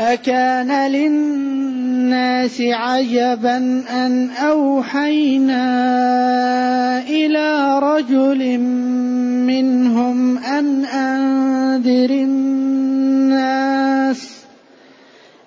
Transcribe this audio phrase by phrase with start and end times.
[0.00, 3.56] أكان للناس عجبا
[3.90, 5.64] أن أوحينا
[7.08, 8.58] إلى رجل
[9.48, 12.76] منهم أن أنذر الناس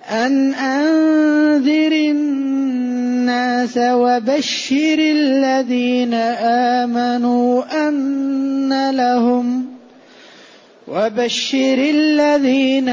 [0.10, 6.14] أن أنذر الناس وبشر الذين
[6.84, 9.79] آمنوا أن لهم
[10.90, 12.90] وبشر الذين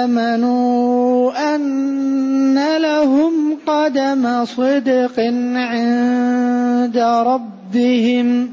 [0.00, 5.20] آمنوا أن لهم قدم صدق
[5.54, 8.52] عند ربهم.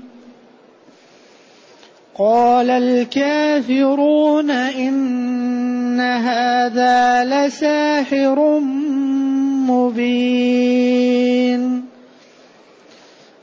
[2.19, 8.59] قال الكافرون إن هذا لساحر
[9.69, 11.07] مبين.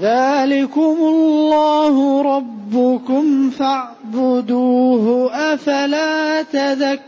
[0.00, 7.00] ذلكم الله ربكم فاعبدوه أفلا تذكرون.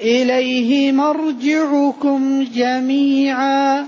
[0.00, 3.86] إليه مرجعكم جميعا.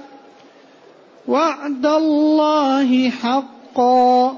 [1.28, 4.36] وعد الله حقا.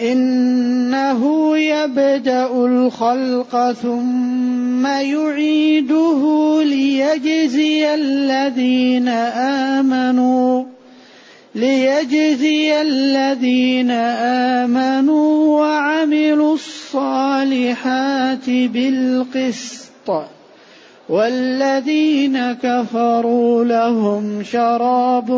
[0.00, 6.22] إنه يبدأ الخلق ثم يعيده
[6.62, 9.08] ليجزي الذين
[9.78, 10.64] آمنوا
[11.54, 13.90] ليجزي الذين
[14.60, 20.10] آمنوا وعملوا الصالحات بالقسط.
[21.12, 25.30] والذين كفروا لهم شراب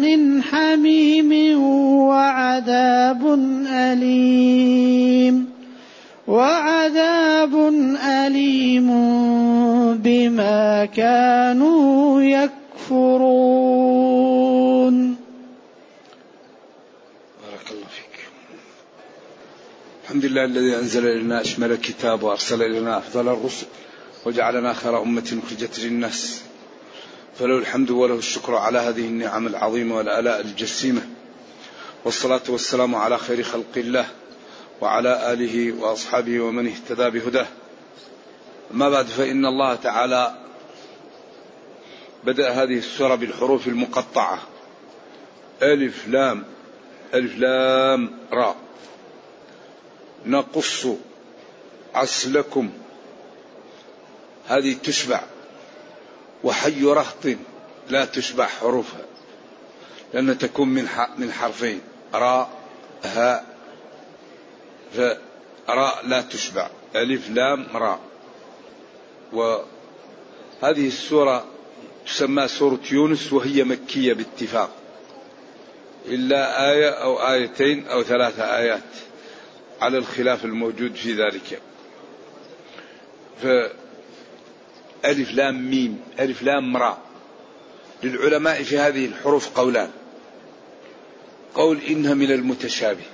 [0.00, 1.60] من حميم
[2.08, 3.22] وعذاب
[3.68, 5.52] أليم
[6.28, 7.54] وعذاب
[8.24, 8.88] أليم
[9.96, 12.96] بما كانوا يكفرون.
[17.44, 18.16] بارك الله فيك.
[20.04, 23.66] الحمد لله الذي أنزل إلينا أشمل الكتاب وأرسل إلينا أفضل الرسل.
[24.24, 26.42] وجعلنا خير أمة أخرجت للناس.
[27.38, 31.02] فله الحمد وله الشكر على هذه النعم العظيمة والآلاء الجسيمة.
[32.04, 34.06] والصلاة والسلام على خير خلق الله
[34.80, 37.46] وعلى آله وأصحابه ومن اهتدى بهداه.
[38.74, 40.38] أما بعد فإن الله تعالى
[42.24, 44.38] بدأ هذه السورة بالحروف المقطعة.
[45.62, 46.44] ألف لام
[47.14, 48.56] ألف لام راء.
[50.26, 50.86] نقص
[51.94, 52.70] عسلكم
[54.48, 55.20] هذه تشبع.
[56.44, 57.26] وحي رهط
[57.88, 59.04] لا تشبع حروفها.
[60.14, 60.88] لأنها تكون من
[61.18, 61.80] من حرفين.
[62.14, 62.50] راء
[63.04, 63.56] هاء
[65.68, 66.70] راء لا تشبع.
[66.96, 68.00] ألف لام راء.
[69.32, 71.44] وهذه السورة
[72.06, 74.70] تسمى سورة يونس وهي مكية باتفاق.
[76.06, 78.82] إلا آية أو آيتين أو ثلاثة آيات
[79.80, 81.60] على الخلاف الموجود في ذلك.
[85.04, 86.98] ألف لام ميم ألف لام راء
[88.02, 89.90] للعلماء في هذه الحروف قولان.
[91.54, 93.04] قول إنها من المتشابه.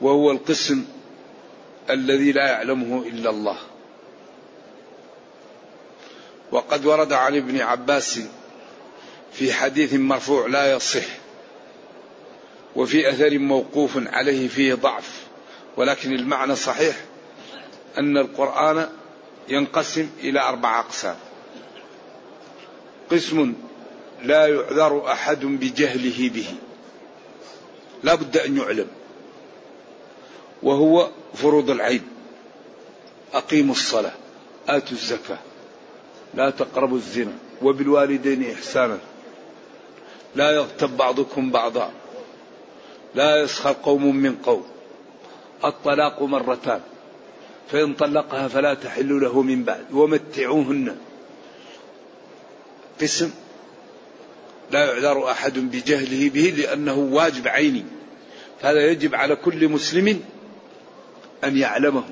[0.00, 0.84] وهو القسم
[1.90, 3.58] الذي لا يعلمه إلا الله.
[6.52, 8.20] وقد ورد عن ابن عباس
[9.32, 11.04] في حديث مرفوع لا يصح
[12.76, 15.22] وفي أثر موقوف عليه فيه ضعف
[15.76, 16.96] ولكن المعنى صحيح
[17.98, 18.88] أن القرآن
[19.48, 21.16] ينقسم إلى أربع أقسام.
[23.10, 23.54] قسم
[24.22, 26.54] لا يعذر أحد بجهله به.
[28.02, 28.88] لا بد أن يعلم.
[30.62, 32.02] وهو فروض العين.
[33.32, 34.12] أقيموا الصلاة.
[34.68, 35.38] آتوا الزكاة.
[36.34, 37.32] لا تقربوا الزنا.
[37.62, 38.98] وبالوالدين إحسانا.
[40.34, 41.92] لا يغتب بعضكم بعضا.
[43.14, 44.66] لا يسخر قوم من قوم.
[45.64, 46.80] الطلاق مرتان.
[47.70, 50.96] فإن طلقها فلا تحل له من بعد ومتعوهن.
[53.00, 53.30] قسم.
[54.70, 57.84] لا يعذر أحد بجهله به لأنه واجب عيني.
[58.62, 60.20] هذا يجب على كل مسلم
[61.44, 62.04] أن يعلمه.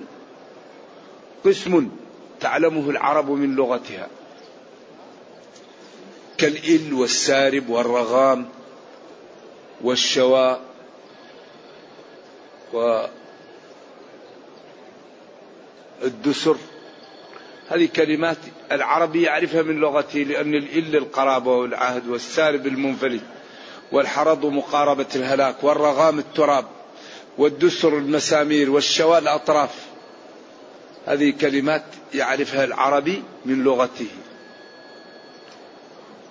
[1.45, 1.91] قسم
[2.41, 4.09] تعلمه العرب من لغتها.
[6.39, 8.49] كالإل والسارب والرغام
[9.83, 10.61] والشواء
[16.03, 16.57] والدسر
[17.69, 18.37] هذه كلمات
[18.73, 23.23] العربي يعرفها من لغته لأن الإل القرابة والعهد والسارب المنفلت
[23.93, 26.65] والحرض مقاربة الهلاك والرغام التراب
[27.39, 29.75] والدسر المسامير والشواء الأطراف.
[31.07, 31.85] هذه كلمات
[32.15, 34.09] يعرفها العربي من لغته.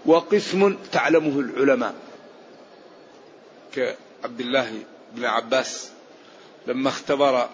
[0.06, 1.96] وقسم تعلمه العلماء.
[3.76, 4.74] كعبد الله
[5.16, 5.92] بن عباس
[6.68, 7.50] لما اختبر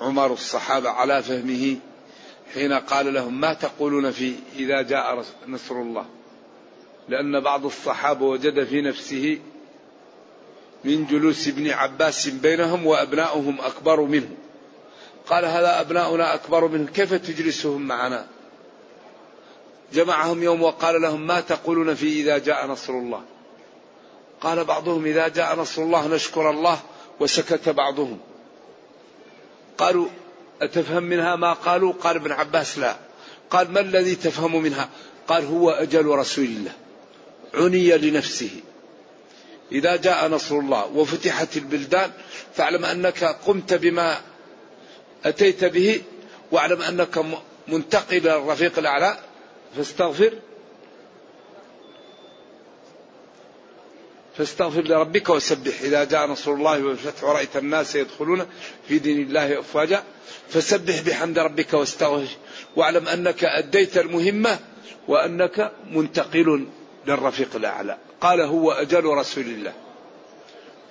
[0.00, 1.76] عمر الصحابة على فهمه
[2.54, 6.06] حين قال لهم ما تقولون في إذا جاء نصر الله؟
[7.08, 9.38] لأن بعض الصحابة وجد في نفسه
[10.84, 14.28] من جلوس ابن عباس بينهم وأبناؤهم أكبر منه.
[15.26, 18.26] قال هذا أبناؤنا أكبر منه كيف تجلسهم معنا؟
[19.92, 23.22] جمعهم يوم وقال لهم ما تقولون في إذا جاء نصر الله؟
[24.40, 26.80] قال بعضهم إذا جاء نصر الله نشكر الله
[27.20, 28.18] وسكت بعضهم.
[29.80, 30.08] قالوا
[30.62, 32.96] أتفهم منها ما قالوا؟ قال ابن عباس لا.
[33.50, 34.88] قال ما الذي تفهم منها؟
[35.28, 36.72] قال هو أجل رسول الله
[37.54, 38.50] عني لنفسه.
[39.72, 42.10] إذا جاء نصر الله وفتحت البلدان
[42.54, 44.20] فاعلم أنك قمت بما
[45.24, 46.02] أتيت به
[46.52, 47.24] واعلم أنك
[47.68, 49.18] منتقل إلى الرفيق الأعلى
[49.76, 50.32] فاستغفر.
[54.40, 55.80] فاستغفر لربك وسبح.
[55.80, 58.46] إذا جاء نصر الله والفتح ورأيت الناس يدخلون
[58.88, 60.04] في دين الله أفواجا
[60.48, 62.28] فسبح بحمد ربك واستغفر.
[62.76, 64.58] واعلم أنك أديت المهمة
[65.08, 66.66] وأنك منتقل
[67.06, 67.98] للرفيق الأعلى.
[68.20, 69.72] قال هو أجل رسول الله.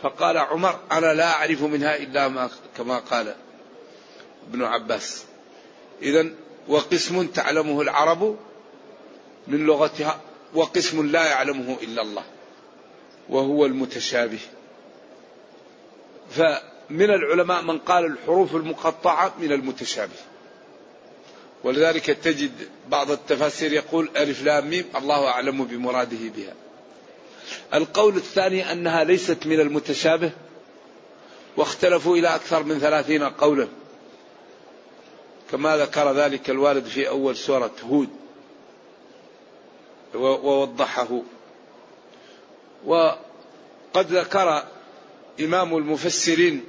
[0.03, 3.35] فقال عمر أنا لا أعرف منها إلا ما كما قال
[4.49, 5.23] ابن عباس.
[6.01, 6.29] إذا
[6.67, 8.37] وقسم تعلمه العرب
[9.47, 10.21] من لغتها
[10.53, 12.23] وقسم لا يعلمه إلا الله.
[13.29, 14.39] وهو المتشابه.
[16.31, 20.19] فمن العلماء من قال الحروف المقطعة من المتشابه.
[21.63, 22.51] ولذلك تجد
[22.89, 26.53] بعض التفاسير يقول ألف لام ميم الله أعلم بمراده بها.
[27.73, 30.31] القول الثاني أنها ليست من المتشابه
[31.57, 33.67] واختلفوا إلى أكثر من ثلاثين قولا.
[35.51, 38.09] كما ذكر ذلك الوالد في أول سورة هود
[40.15, 41.21] ووضحه.
[42.85, 43.17] وقد
[43.97, 44.63] ذكر
[45.39, 46.63] إمام المفسرين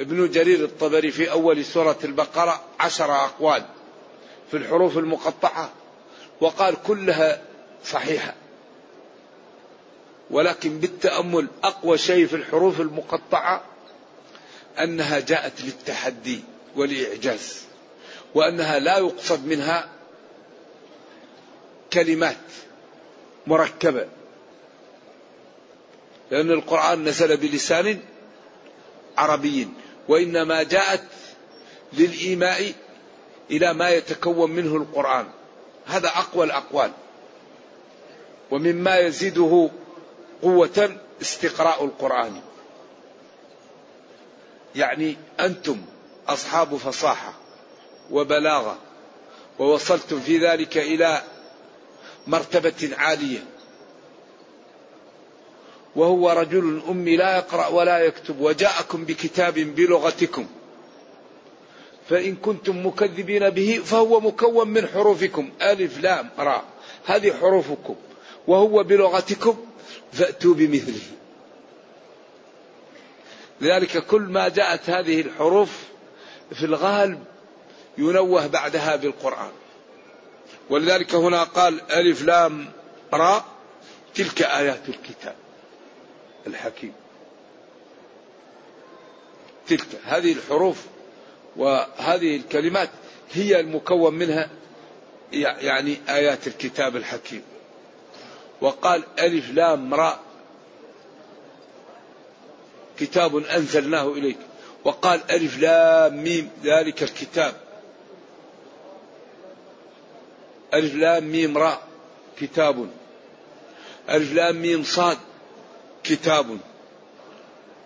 [0.00, 3.64] ابن جرير الطبري في أول سورة البقرة عشر أقوال
[4.50, 5.72] في الحروف المقطعة
[6.40, 7.42] وقال كلها
[7.84, 8.34] صحيحة.
[10.30, 13.64] ولكن بالتأمل أقوى شيء في الحروف المقطعة
[14.82, 16.40] أنها جاءت للتحدي
[16.76, 17.62] والإعجاز
[18.34, 19.88] وأنها لا يقصد منها
[21.92, 22.36] كلمات.
[23.46, 24.06] مركبة.
[26.30, 27.98] لأن القرآن نزل بلسان
[29.18, 29.68] عربي
[30.08, 31.04] وإنما جاءت
[31.92, 32.72] للإيماء
[33.50, 35.26] إلى ما يتكون منه القرآن.
[35.86, 36.92] هذا أقوى الأقوال.
[38.50, 39.70] ومما يزيده
[40.42, 42.40] قوة استقراء القرآن.
[44.74, 45.82] يعني أنتم
[46.28, 47.32] أصحاب فصاحة
[48.10, 48.78] وبلاغة
[49.58, 51.22] ووصلتم في ذلك إلى
[52.26, 53.44] مرتبة عالية.
[55.96, 60.46] وهو رجل أمي لا يقرأ ولا يكتب وجاءكم بكتاب بلغتكم.
[62.08, 65.50] فإن كنتم مكذبين به فهو مكون من حروفكم.
[65.62, 66.64] ألف لام راء.
[67.06, 67.96] هذه حروفكم.
[68.46, 69.56] وهو بلغتكم
[70.12, 71.00] فأتوا بمثله.
[73.60, 75.70] لذلك كل ما جاءت هذه الحروف
[76.54, 77.24] في الغالب
[77.98, 79.52] ينوه بعدها بالقرآن.
[80.70, 82.72] ولذلك هنا قال ألف لام
[83.12, 83.44] راء
[84.14, 85.34] تلك آيات الكتاب
[86.46, 86.92] الحكيم.
[89.68, 90.84] تلك هذه الحروف
[91.56, 92.90] وهذه الكلمات
[93.32, 94.50] هي المكون منها
[95.32, 97.42] يعني آيات الكتاب الحكيم.
[98.60, 100.20] وقال ألف لام راء
[102.98, 104.38] كتاب أنزلناه إليك.
[104.84, 107.65] وقال ألف لام ميم ذلك الكتاب.
[110.74, 111.82] ألف لام ميم راء
[112.40, 112.88] كتاب.
[114.10, 115.18] ألف لام ميم صاد
[116.04, 116.58] كتاب.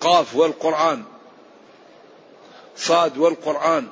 [0.00, 1.04] قاف والقرآن.
[2.76, 3.88] صاد والقرآن.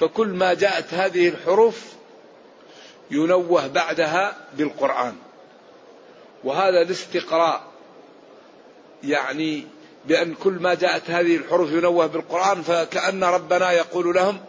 [0.00, 1.84] فكل ما جاءت هذه الحروف
[3.10, 5.16] ينوه بعدها بالقرآن.
[6.44, 7.62] وهذا الاستقراء
[9.04, 9.66] يعني
[10.04, 14.40] بأن كل ما جاءت هذه الحروف ينوه بالقرآن فكأن ربنا يقول لهم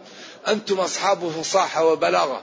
[0.48, 2.42] أنتم أصحاب فصاحة وبلاغة.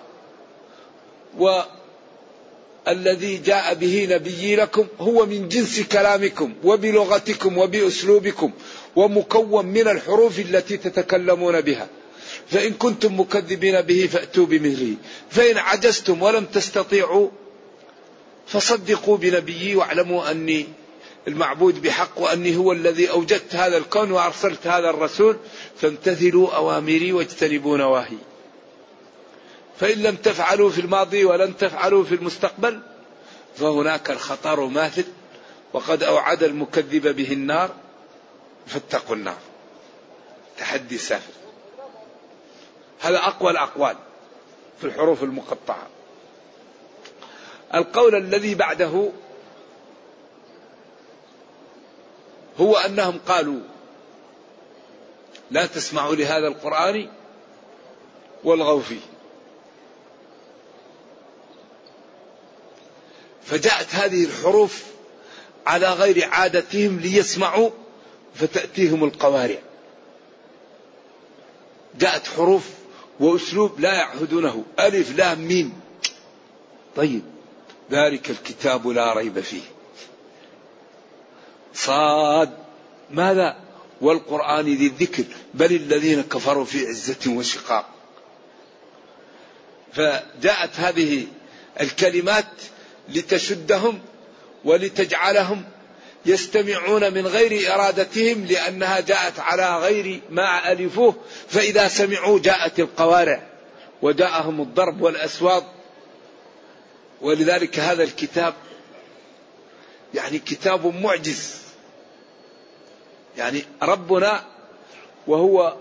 [1.37, 8.51] والذي جاء به نبيي لكم هو من جنس كلامكم وبلغتكم وبأسلوبكم
[8.95, 11.87] ومكون من الحروف التي تتكلمون بها.
[12.47, 14.95] فإن كنتم مكذبين به فأتوا بمثله.
[15.29, 17.29] فإن عجزتم ولم تستطيعوا
[18.47, 20.65] فصدقوا بنبيي واعلموا أني
[21.27, 25.37] المعبود بحق وأني هو الذي أوجدت هذا الكون وأرسلت هذا الرسول.
[25.81, 28.17] فامتثلوا أوامري واجتنبوا نواهي.
[29.79, 32.81] فإن لم تفعلوا في الماضي ولن تفعلوا في المستقبل
[33.55, 35.05] فهناك الخطر ماثل
[35.73, 37.75] وقد أوعد المكذب به النار
[38.67, 39.37] فاتقوا النار.
[40.57, 41.33] تحدي سافر.
[42.99, 43.95] هذا أقوى الأقوال
[44.81, 45.87] في الحروف المقطعة.
[47.75, 49.11] القول الذي بعده
[52.59, 53.59] هو أنهم قالوا
[55.51, 57.09] لا تسمعوا لهذا القرآن
[58.43, 59.08] والغوا فيه.
[63.49, 64.83] فجاءت هذه الحروف
[65.67, 67.69] على غير عادتهم ليسمعوا
[68.35, 69.59] فتأتيهم القوارع.
[71.99, 72.63] جاءت حروف
[73.19, 74.65] وأسلوب لا يعهدونه.
[74.79, 75.73] ألف لام ميم.
[76.95, 77.21] طيب
[77.91, 79.61] ذلك الكتاب لا ريب فيه.
[81.73, 82.57] صاد.
[83.11, 83.57] ماذا؟
[84.01, 85.23] والقرآن ذي الذكر.
[85.53, 87.89] بل الذين كفروا في عزة وشقاق.
[89.93, 91.27] فجاءت هذه
[91.81, 92.45] الكلمات
[93.09, 93.99] لتشدهم
[94.65, 95.63] ولتجعلهم
[96.25, 101.15] يستمعون من غير إرادتهم لأنها جاءت على غير ما ألفوه
[101.47, 103.43] فإذا سمعوا جاءت القوارع
[104.01, 105.63] وجاءهم الضرب والاسواط
[107.21, 108.53] ولذلك هذا الكتاب
[110.13, 111.55] يعني كتاب معجز.
[113.37, 114.43] يعني ربنا
[115.27, 115.75] وهو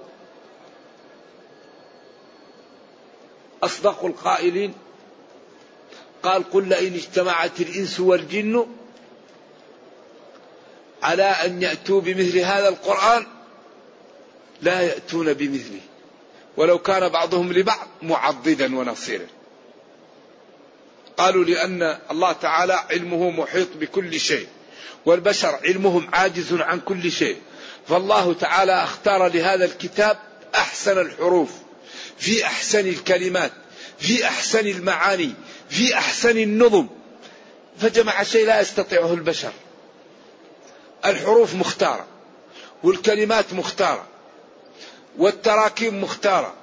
[3.62, 4.74] أصدق القائلين
[6.22, 8.66] قال قل لئن اجتمعت الإنس والجن
[11.02, 13.26] على أن يأتوا بمثل هذا القرآن
[14.62, 15.80] لا يأتون بمثله.
[16.56, 19.26] ولو كان بعضهم لبعض معضدا ونصيرا.
[21.16, 24.46] قالوا لأن الله تعالى علمه محيط بكل شيء
[25.06, 27.36] والبشر علمهم عاجز عن كل شيء.
[27.88, 30.18] فالله تعالى اختار لهذا الكتاب
[30.54, 31.50] أحسن الحروف
[32.18, 33.52] في أحسن الكلمات.
[33.98, 35.32] في أحسن المعاني
[35.68, 36.86] في أحسن النظم.
[37.80, 39.52] فجمع شيء لا يستطيعه البشر.
[41.04, 42.06] الحروف مختارة
[42.82, 44.06] والكلمات مختارة
[45.18, 46.54] والتراكيب مختارة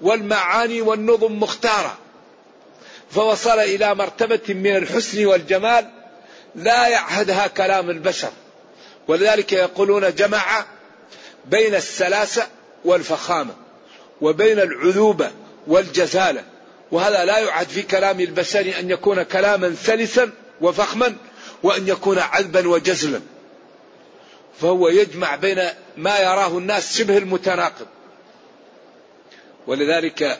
[0.00, 1.98] والمعاني والنظم مختارة.
[3.10, 5.90] فوصل إلى مرتبة من الحسن والجمال
[6.54, 8.30] لا يعهدها كلام البشر.
[9.08, 10.64] ولذلك يقولون جمع
[11.46, 12.46] بين السلاسة
[12.84, 13.54] والفخامة
[14.20, 15.30] وبين العذوبة
[15.66, 16.44] والجزالة.
[16.92, 20.30] وهذا لا يعد في كلام البشر أن يكون كلاما سلسا
[20.60, 21.16] وفخما
[21.62, 23.20] وأن يكون عذبا وجزلا.
[24.60, 25.62] فهو يجمع بين
[25.96, 27.86] ما يراه الناس شبه المتناقض.
[29.66, 30.38] ولذلك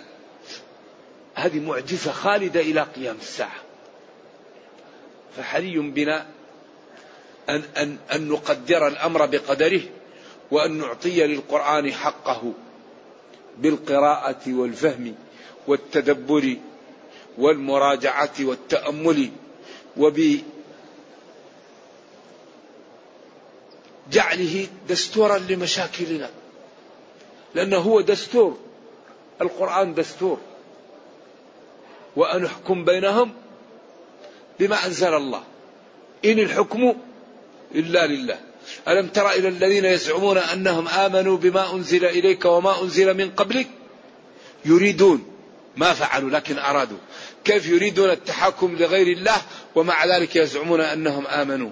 [1.35, 3.61] هذه معجزة خالدة إلى قيام الساعة.
[5.37, 6.27] فحري بنا
[7.49, 9.83] أن, أن, أن نقدر الأمر بقدره
[10.51, 12.53] وأن نعطي للقرآن حقه
[13.59, 15.15] بالقراءة والفهم.
[15.69, 16.57] والتدبر
[17.39, 19.31] والمراجعة والتأمل
[19.97, 20.45] وبجعله
[24.89, 26.31] دستورا لمشاكلنا.
[27.55, 28.59] لأنه هو دستور
[29.41, 30.39] القرآن دستور.
[32.17, 33.33] وأن نحكم بينهم
[34.61, 35.43] بما أنزل الله.
[36.25, 36.95] إن الحكم
[37.75, 38.39] إلا لله.
[38.89, 43.69] ألم تر إلى الذين يزعمون أنهم آمنوا بما أنزل إليك وما أنزل من قبلك؟
[44.65, 45.38] يريدون
[45.79, 46.99] ما فعلوا لكن أرادوا.
[47.45, 49.43] كيف يريدون التحكم لغير الله
[49.75, 51.71] ومع ذلك يزعمون أنهم آمنوا.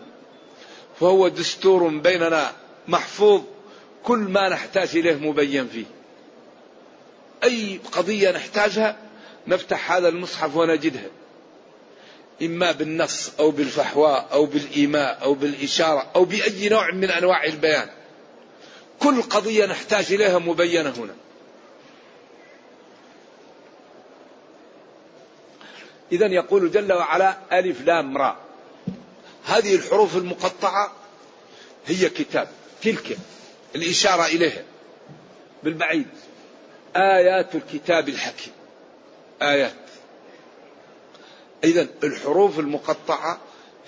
[1.00, 2.52] فهو دستور بيننا
[2.88, 3.42] محفوظ
[4.04, 5.84] كل ما نحتاج إليه مبين فيه.
[7.44, 8.96] أي قضية نحتاجها
[9.46, 11.10] نفتح هذا المصحف ونجدها.
[12.42, 17.88] إما بالنص أو بالفحواء أو بالإيماء أو بالإشارة أو بأي نوع من أنواع البيان.
[19.00, 21.14] كل قضية نحتاج إليها مبينة هنا.
[26.12, 28.36] إذا يقول جل وعلا ألف لام را.
[29.44, 30.92] هذه الحروف المقطعة
[31.86, 32.48] هي كتاب
[32.82, 33.18] تلك
[33.74, 34.62] الإشارة إليها
[35.62, 36.06] بالبعيد.
[36.96, 38.52] آيات الكتاب الحكيم.
[39.42, 39.72] آيات.
[41.64, 43.38] إذا الحروف المقطعة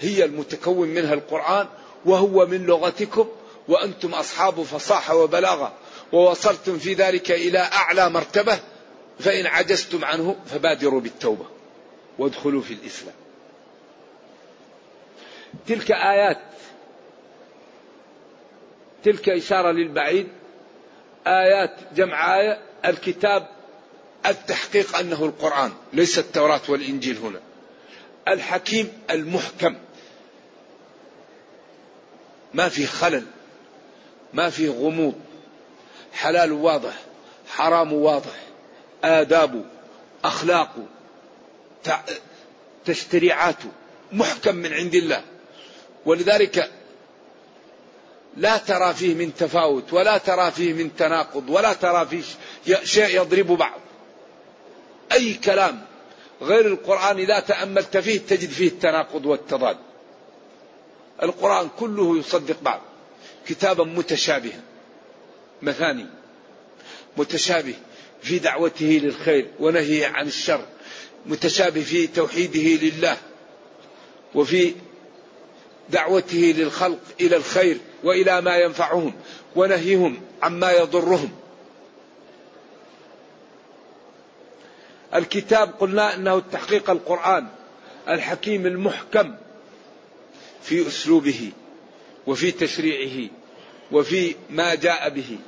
[0.00, 1.66] هي المتكون منها القرآن
[2.04, 3.28] وهو من لغتكم
[3.68, 5.72] وأنتم أصحاب فصاحة وبلاغة
[6.12, 8.58] ووصلتم في ذلك إلى أعلى مرتبة
[9.20, 11.57] فإن عجزتم عنه فبادروا بالتوبة.
[12.18, 13.14] وادخلوا في الإسلام.
[15.66, 16.38] تلك آيات
[19.04, 20.28] تلك إشارة للبعيد
[21.26, 23.48] آيات جمع آية الكتاب
[24.26, 27.40] التحقيق أنه القرآن ليس التوراة والإنجيل هنا.
[28.28, 29.76] الحكيم المحكم.
[32.54, 33.24] ما في خلل
[34.34, 35.14] ما في غموض.
[36.12, 36.94] حلال واضح
[37.48, 38.34] حرام واضح.
[39.04, 39.64] آداب
[40.24, 40.74] أخلاق
[42.84, 43.56] تشتريعات
[44.12, 45.22] محكم من عند الله.
[46.06, 46.70] ولذلك
[48.36, 52.22] لا ترى فيه من تفاوت ولا ترى فيه من تناقض ولا ترى فيه
[52.84, 53.80] شيء يضرب بعض.
[55.12, 55.84] أي كلام
[56.42, 59.76] غير القرآن إذا تأملت فيه تجد فيه التناقض والتضاد.
[61.22, 62.80] القرآن كله يصدق بعض.
[63.46, 64.60] كتابا متشابها
[65.62, 66.06] مثاني
[67.16, 67.74] متشابه
[68.22, 70.64] في دعوته للخير ونهيه عن الشر.
[71.26, 73.16] متشابه في توحيده لله
[74.34, 74.74] وفي
[75.90, 79.14] دعوته للخلق إلى الخير وإلى ما ينفعهم
[79.56, 81.30] ونهيهم عما يضرهم.
[85.14, 87.46] الكتاب قلنا إنه التحقيق القرآن
[88.08, 89.36] الحكيم المحكم
[90.62, 91.52] في أسلوبه
[92.26, 93.30] وفي تشريعه
[93.92, 95.38] وفي ما جاء به.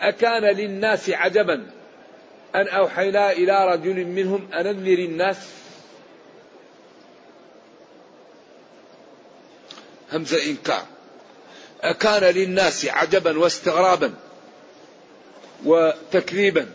[0.00, 1.70] أكان للناس عجبا
[2.56, 5.36] أن أوحينا إلى رجل منهم أن أنذر الناس.
[10.12, 10.86] همزة إنكار.
[11.82, 14.14] أكان للناس عجبا واستغرابا
[15.64, 16.68] وتكذيبا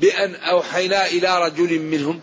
[0.00, 2.20] بأن أوحينا إلى رجل منهم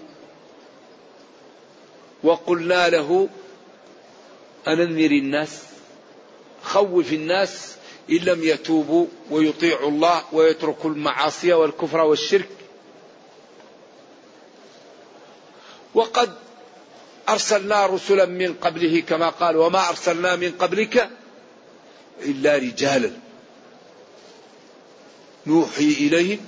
[2.24, 3.30] وقلنا له
[4.68, 5.64] أنذر الناس
[6.64, 7.77] خوف الناس
[8.10, 12.50] إن لم يتوبوا ويطيعوا الله ويتركوا المعاصي والكفر والشرك.
[15.94, 16.34] وقد
[17.30, 21.10] أرسلنا رسلا من قبله كما قال وما أرسلنا من قبلك
[22.22, 23.12] إلا رجالا.
[25.48, 26.40] نوحي إليهم.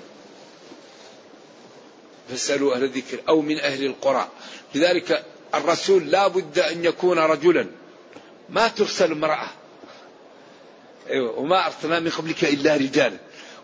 [2.30, 4.28] فاسألوا أهل الذكر أو من أهل القرى.
[4.76, 7.68] لذلك الرسول لا بد أن يكون رجلا.
[8.50, 9.59] ما ترسل امرأة.
[11.14, 13.18] وما أرسلنا من قبلك إلا رجالا.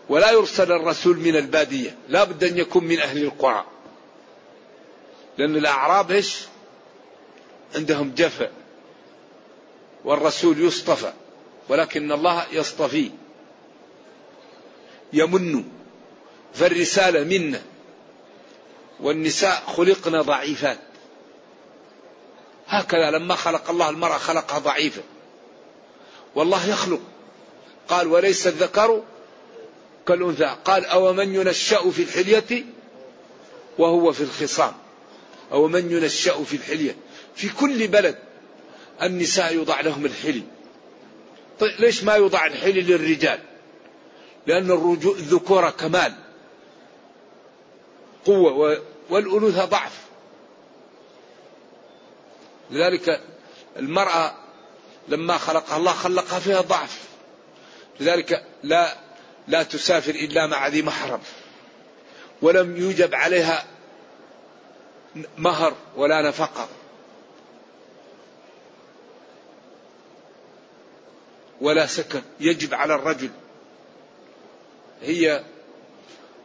[0.08, 1.96] ولا يرسل الرسول من البادية.
[2.08, 3.64] لا بد أن يكون من أهل القرى.
[5.38, 6.38] لأن الأعراب إيش؟
[7.74, 8.50] عندهم جفا.
[10.04, 11.12] والرسول يصطفى.
[11.68, 13.10] ولكن الله يصطفي.
[15.12, 15.64] يمن.
[16.54, 17.62] فالرسالة منا
[19.00, 20.78] والنساء خلقنا ضعيفات.
[22.68, 25.02] هكذا لما خلق الله المرأة خلقها ضعيفة.
[26.34, 27.00] والله يخلق.
[27.88, 29.02] قال وليس الذكر
[30.08, 30.56] كالأنثى.
[30.64, 32.64] قال أو من ينشأ في الحلية
[33.78, 34.72] وهو في الخصام.
[35.52, 36.96] أو من ينشأ في الحلية.
[37.34, 38.18] في كل بلد
[39.02, 40.42] النساء يوضع لهم الحلي.
[41.60, 43.38] طيب ليش ما يوضع الحلي للرجال؟
[44.46, 44.70] لأن
[45.04, 46.14] الذكورة كمال.
[48.26, 49.92] قوة والأنوثة ضعف.
[52.70, 53.20] لذلك
[53.76, 54.34] المرأة
[55.08, 57.05] لما خلقها الله خلقها فيها ضعف.
[58.00, 58.96] لذلك لا
[59.48, 61.20] لا تسافر إلا مع ذي محرم.
[62.42, 63.64] ولم يوجب عليها
[65.38, 66.68] مهر ولا نفقة.
[71.60, 72.22] ولا سكن.
[72.40, 73.30] يجب على الرجل.
[75.02, 75.42] هي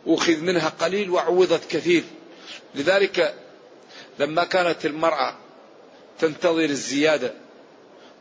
[0.07, 2.03] أخذ منها قليل وعوضت كثير.
[2.75, 3.35] لذلك
[4.19, 5.35] لما كانت المرأة
[6.19, 7.33] تنتظر الزيادة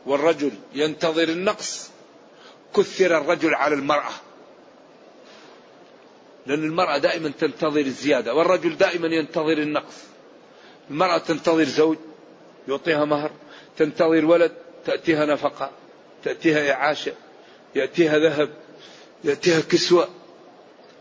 [0.05, 1.90] والرجل ينتظر النقص
[2.75, 4.11] كثر الرجل على المرأة.
[6.45, 9.95] لأن المرأة دائما تنتظر الزيادة والرجل دائما ينتظر النقص.
[10.89, 11.97] المرأة تنتظر زوج
[12.67, 13.31] يعطيها مهر
[13.77, 14.51] تنتظر ولد
[14.85, 15.71] تأتيها نفقة
[16.23, 17.13] تأتيها إعاشة
[17.75, 18.49] يأتيها ذهب
[19.23, 20.09] يأتيها كسوة.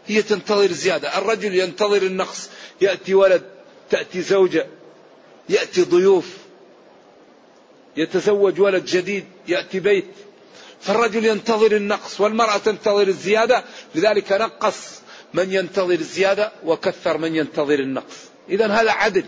[0.06, 1.18] هي تنتظر زيادة.
[1.18, 2.50] الرجل ينتظر النقص.
[2.80, 3.42] يأتي ولد
[3.90, 4.66] تأتي زوجة
[5.48, 6.38] يأتي ضيوف.
[7.96, 10.04] يتزوج ولد جديد يأتي بيت.
[10.80, 13.64] فالرجل ينتظر النقص والمرأة تنتظر الزيادة
[13.94, 15.00] لذلك نقص
[15.34, 18.16] من ينتظر الزيادة وكثر من ينتظر النقص.
[18.48, 19.24] إذا هذا عدل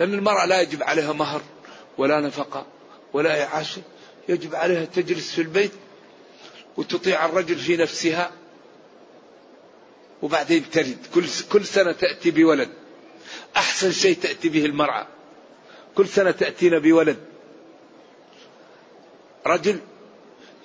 [0.00, 1.42] لأن المرأة لا يجب عليها مهر
[1.98, 2.66] ولا نفقة
[3.12, 3.82] ولا إعاشة
[4.28, 5.72] يجب عليها تجلس في البيت
[6.76, 8.30] وتطيع الرجل في نفسها
[10.22, 12.68] وبعدين تلد كل كل سنة تأتي بولد.
[13.56, 15.06] أحسن شيء تأتي به المرأة.
[15.94, 17.16] كل سنة تأتينا بولد.
[19.46, 19.80] رجل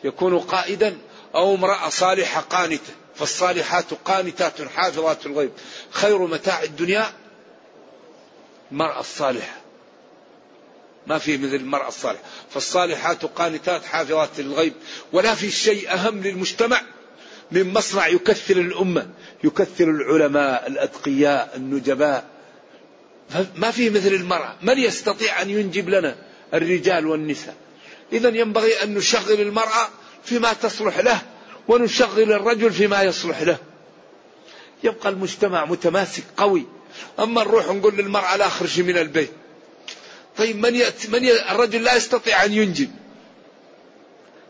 [0.04, 0.98] يكون قائدا
[1.36, 5.52] أو امرأة صالحة قانتة فالصالحات قانتات حافظات الغيب.
[5.92, 7.14] خير متاع الدنيا
[8.72, 9.62] المرأة الصالحة.
[11.08, 12.24] ما في مثل المرأة الصالحة.
[12.50, 14.74] فالصالحات قانتات حافظات للغيب
[15.14, 16.82] ولا في شيء أهم للمجتمع
[17.52, 19.10] من مصنع يكثر الأمة
[19.44, 22.26] يكثر العلماء الأتقياء النجباء.
[23.56, 24.56] ما في مثل المرأة.
[24.62, 26.16] من يستطيع أن ينجب لنا
[26.54, 27.56] الرجال والنساء؟
[28.14, 29.90] إذا ينبغي أن نشغل المرأة
[30.24, 31.22] فيما تصلح له
[31.68, 33.58] ونشغل الرجل فيما يصلح له.
[34.84, 36.66] يبقى المجتمع متماسك قوي.
[37.20, 39.32] أما نروح نقول للمرأة لا اخرجي من البيت.
[40.38, 41.52] طيب من يأتي من ي...
[41.52, 42.92] الرجل لا يستطيع أن ينجب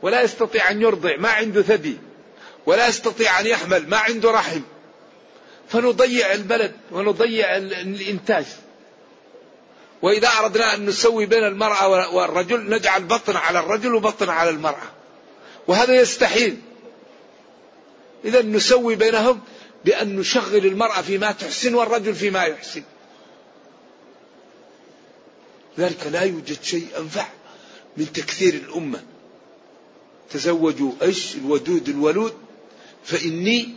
[0.02, 1.97] ولا يستطيع أن يرضع ما عنده ثدي
[2.65, 4.62] ولا يستطيع أن يحمل ما عنده رحم.
[5.69, 8.45] فنضيع البلد ونضيع الإنتاج.
[10.01, 14.91] وإذا أردنا أن نسوي بين المرأة والرجل نجعل بطن على الرجل وبطن على المرأة.
[15.67, 16.57] وهذا يستحيل.
[18.25, 19.41] إذا نسوي بينهم
[19.85, 22.83] بأن نشغل المرأة فيما تحسن والرجل فيما يحسن.
[25.79, 27.27] ذلك لا يوجد شيء أنفع
[27.97, 29.03] من تكثير الأمة.
[30.31, 32.33] تزوجوا أيش؟ الودود الولود.
[33.03, 33.69] فإني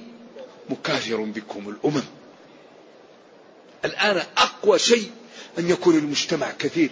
[0.71, 2.05] مكافر بكم الأمم.
[3.85, 5.11] الآن أقوى شيء
[5.59, 6.91] أن يكون المجتمع كثير.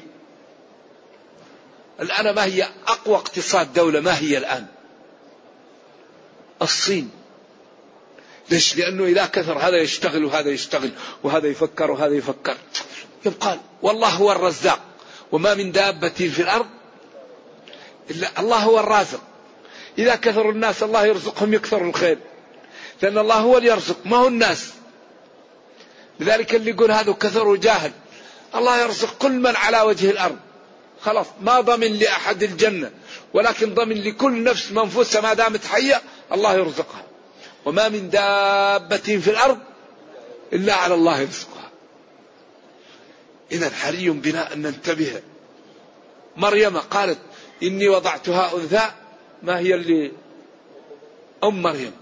[2.00, 4.66] الآن ما هي أقوى اقتصاد دولة؟ ما هي الآن؟
[6.62, 7.10] الصين.
[8.50, 10.90] ليش؟ لأنه إذا كثر هذا يشتغل وهذا يشتغل
[11.22, 12.56] وهذا يفكر وهذا يفكر.
[13.26, 14.80] يبقى والله هو الرزاق.
[15.32, 16.66] وما من دابة في الأرض
[18.10, 19.20] إلا الله هو الرازق.
[19.98, 22.18] إذا كثروا الناس الله يرزقهم يكثر الخير.
[23.02, 24.70] لأن الله هو اللي يرزق ما هو الناس.
[26.20, 27.92] لذلك اللي يقول هذا كثر جاهل.
[28.54, 30.38] الله يرزق كل من على وجه الأرض.
[31.00, 32.90] خلاص ما ضمن لأحد الجنة
[33.34, 37.04] ولكن ضمن لكل نفس منفوسة ما دامت حية الله يرزقها.
[37.64, 39.58] وما من دابة في الأرض
[40.52, 41.70] إلا على الله رزقها.
[43.52, 45.22] إذا حري بنا أن ننتبه.
[46.36, 47.18] مريم قالت
[47.62, 48.90] إني وضعتها أنثى
[49.42, 50.12] ما هي اللي؟
[51.44, 51.92] أم مريم.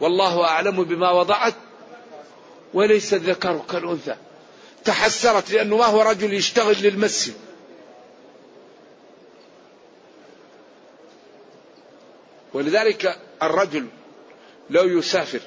[0.00, 1.54] والله أعلم بما وضعت
[2.74, 4.16] وليس الذكر كالأنثى.
[4.88, 7.34] تحسرت لأنه ما هو رجل يشتغل للمسجد.
[12.54, 13.86] ولذلك الرجل
[14.70, 15.40] لو يسافر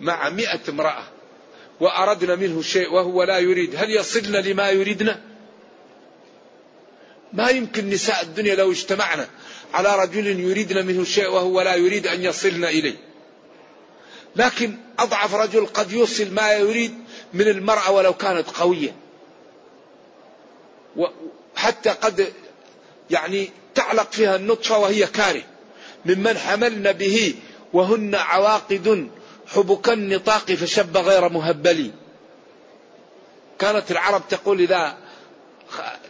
[0.00, 1.04] مع مئة امرأة
[1.80, 5.20] وأردنا منه شيء وهو لا يريد هل يصلنا لما يريدنا؟
[7.32, 9.28] ما يمكن نساء الدنيا لو اجتمعنا
[9.72, 13.13] على رجل يريدنا منه شيء وهو لا يريد أن يصلنا إليه.
[14.36, 16.94] لكن أضعف رجل قد يوصل ما يريد
[17.32, 18.94] من المرأة ولو كانت قوية.
[20.96, 22.32] وحتى قد
[23.10, 25.42] يعني تعلق فيها النطفة وهي كاره
[26.04, 27.34] ممن حملن به
[27.72, 29.08] وهن عواقد
[29.46, 31.90] حبك النطاق فشب غير مهبل.
[33.58, 34.96] كانت العرب تقول إذا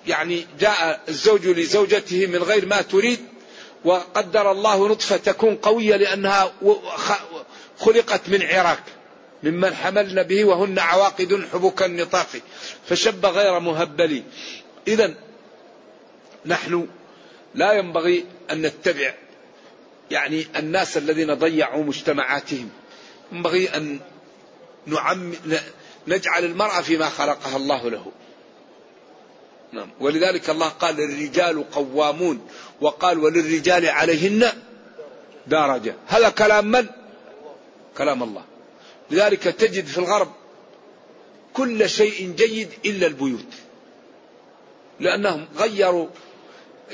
[0.06, 3.18] يعني جاء الزوج لزوجته من غير ما تريد
[3.84, 6.52] وقدر الله نطفة تكون قوية لأنها
[7.78, 8.82] خلقت من عراك
[9.42, 12.28] ممن حملن به وهن عواقد حبك النطاق
[12.88, 14.22] فشب غير مهبل
[14.88, 15.14] إذا
[16.46, 16.88] نحن
[17.54, 19.14] لا ينبغي أن نتبع
[20.10, 22.70] يعني الناس الذين ضيعوا مجتمعاتهم.
[23.32, 24.00] ينبغي أن
[24.86, 25.34] نعم
[26.06, 28.12] نجعل المرأة فيما خلقها الله له.
[29.72, 29.90] نعم.
[30.00, 32.48] ولذلك الله قال الرجال قوامون.
[32.80, 34.48] وقال وللرجال عليهن
[35.46, 35.94] درجة.
[36.06, 36.86] هذا كلام من؟
[37.98, 38.42] كلام الله.
[39.10, 40.32] لذلك تجد في الغرب
[41.54, 43.54] كل شيء جيد إلا البيوت.
[45.00, 46.08] لأنهم غيروا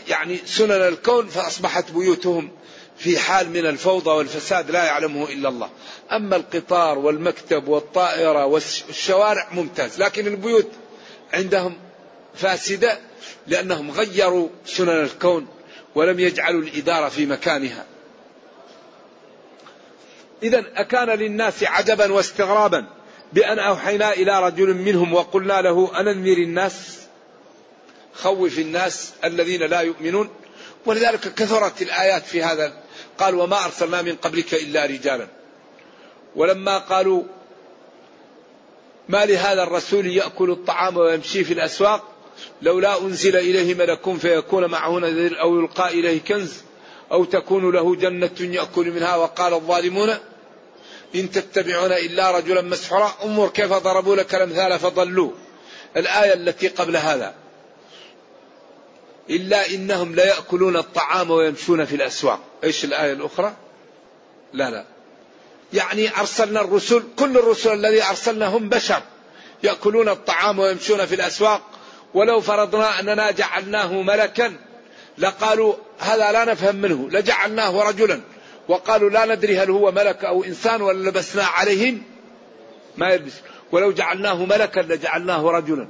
[0.08, 2.50] يعني سنن الكون فأصبحت بيوتهم
[2.98, 5.70] في حال من الفوضى والفساد لا يعلمه إلا الله.
[6.12, 10.68] أما القطار والمكتب والطائرة والشوارع ممتاز لكن البيوت
[11.32, 11.76] عندهم
[12.34, 12.98] فاسدة
[13.46, 15.46] لأنهم غيروا سنن الكون
[15.94, 17.86] ولم يجعلوا الإدارة في مكانها.
[20.42, 22.86] إذا أكان للناس عجبا واستغرابا
[23.32, 27.00] بأن أوحينا إلى رجل منهم وقلنا له أنذر الناس
[28.14, 30.30] خوف الناس الذين لا يؤمنون.
[30.86, 32.72] ولذلك كثرت الآيات في هذا.
[33.18, 35.28] قال وما أرسلنا من قبلك إلا رجالا.
[36.36, 37.22] ولما قالوا
[39.08, 42.04] ما لهذا الرسول يأكل الطعام ويمشي في الأسواق؟
[42.62, 46.54] لولا أنزل إليه ملك فيكون معه نذير أو يلقى إليه كنز
[47.12, 49.16] أو تكون له جنة يأكل منها.
[49.16, 50.14] وقال الظالمون
[51.14, 53.12] إن تتبعون إلا رجلا مسحورا.
[53.24, 55.30] انظر كيف ضربوا لك الأمثال فضلوا.
[55.96, 57.34] الآية التي قبل هذا.
[59.30, 62.40] إلا إنهم ليأكلون الطعام ويمشون في الأسواق.
[62.64, 63.56] إيش الآية الأخرى؟
[64.52, 64.84] لا لا.
[65.72, 69.02] يعني أرسلنا الرسل كل الرسل الذي أرسلناهم بشر
[69.62, 71.62] يأكلون الطعام ويمشون في الأسواق.
[72.14, 74.56] ولو فرضنا أننا جعلناه ملكا
[75.18, 78.20] لقالوا هذا لا نفهم منه لجعلناه رجلا.
[78.70, 82.02] وقالوا لا ندري هل هو ملك أو إنسان ولا لبسنا عليهم.
[82.96, 83.32] ما يلبس.
[83.72, 85.88] ولو جعلناه ملكا لجعلناه رجلا.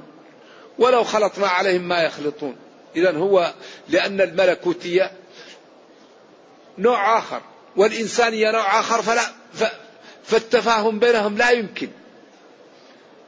[0.79, 2.55] ولو خلطنا عليهم ما يخلطون.
[2.95, 3.53] إذا هو
[3.89, 5.11] لأن الملكوتية
[6.77, 7.41] نوع آخر.
[7.75, 9.21] والإنسانية نوع آخر فلا
[10.23, 11.89] فالتفاهم بينهم لا يمكن.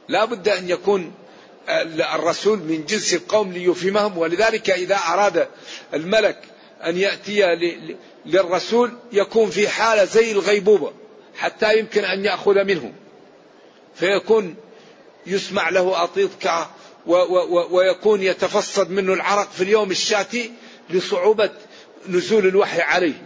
[0.08, 1.12] لا بد أن يكون
[2.14, 4.18] الرسول من جنس القوم ليفهمهم.
[4.18, 5.48] ولذلك إذا أراد
[5.94, 6.38] الملك
[6.86, 7.42] أن يأتي
[8.26, 10.92] للرسول يكون في حالة زي الغيبوبة
[11.36, 12.92] حتى يمكن أن يأخذ منه.
[13.94, 14.56] فيكون
[15.26, 16.30] يسمع له أطيط
[17.70, 20.52] ويكون يتفصد منه العرق في اليوم الشاتي
[20.90, 21.50] لصعوبة
[22.08, 23.22] نزول الوحي عليه.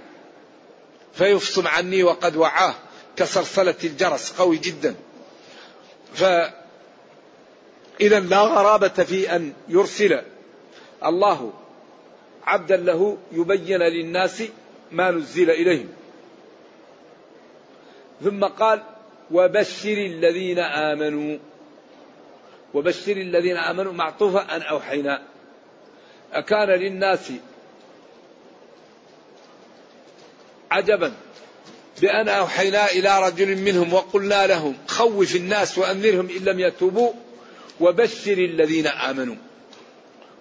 [1.15, 2.75] فيفصم عني وقد وعاه
[3.17, 4.95] كصلصلة الجرس قوي جدا.
[6.15, 6.25] ف
[8.01, 10.23] إذا لا غرابة في أن يرسل
[11.05, 11.53] الله
[12.49, 14.43] عبدا له يبين للناس
[14.93, 15.89] ما نزل إليهم.
[18.25, 18.83] ثم قال
[19.31, 21.39] وبشر الذين آمنوا.
[22.75, 25.23] وبشر الذين آمنوا معطوفة أن أوحينا.
[26.33, 27.33] أكان للناس
[30.71, 31.13] عجبا
[32.01, 37.13] بأن أوحينا إلى رجل منهم وقلنا لهم خوف الناس وأنذرهم إن لم يتوبوا.
[37.81, 39.48] وبشر الذين آمنوا.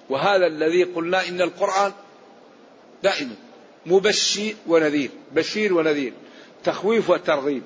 [0.10, 1.94] وهذا الذي قلنا إن القرآن
[3.04, 3.36] دائما
[3.86, 6.14] مبشر ونذير بشير ونذير
[6.64, 7.64] تخويف وترغيب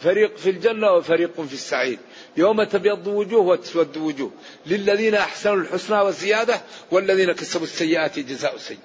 [0.00, 1.98] فريق في الجنة وفريق في السعير.
[2.36, 4.30] يوم تبيض وجوه وتسود وجوه.
[4.66, 8.78] للذين أحسنوا الحسنى والزيادة والذين كسبوا السيئات جزاء سيء.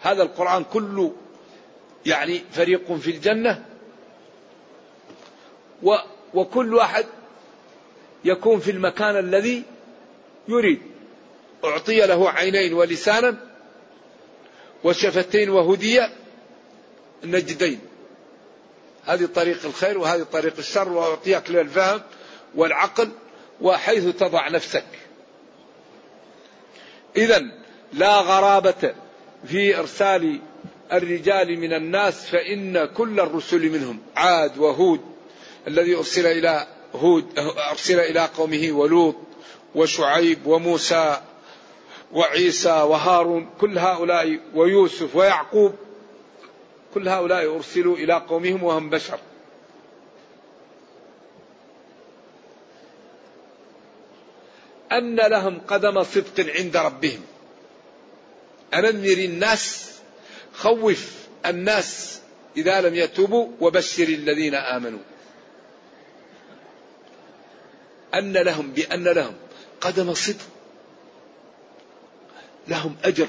[0.00, 1.12] هذا القرآن كله
[2.06, 3.64] يعني فريق في الجنة
[5.82, 5.94] و
[6.34, 7.06] وكل واحد
[8.24, 9.62] يكون في المكان الذي
[10.48, 10.91] يريد.
[11.64, 13.36] أعطي له عينين ولسانا
[14.84, 16.12] وشفتين وهدية
[17.24, 17.80] النجدين
[19.04, 22.02] هذه طريق الخير وهذه طريق الشر وأعطيك للفهم
[22.54, 23.08] والعقل
[23.60, 24.84] وحيث تضع نفسك.
[27.16, 27.42] إذا
[27.92, 28.94] لا غرابة
[29.46, 30.40] في إرسال
[30.92, 35.00] الرجال من الناس فإن كل الرسل منهم عاد وهود
[35.68, 37.38] الذي أرسل إلى هود
[37.70, 39.16] أرسل إلى قومه ولوط
[39.74, 41.20] وشعيب وموسى
[42.12, 45.74] وعيسى وهارون كل هؤلاء ويوسف ويعقوب
[46.94, 49.18] كل هؤلاء أرسلوا إلى قومهم وهم بشر.
[54.92, 57.20] أن لهم قدم صدق عند ربهم.
[58.74, 59.92] أنذر الناس
[60.54, 61.12] خوف
[61.46, 62.20] الناس
[62.56, 65.00] إذا لم يتوبوا وبشر الذين آمنوا.
[68.14, 69.34] أن لهم بأن لهم
[69.80, 70.51] قدم صدق
[72.68, 73.28] لهم أجر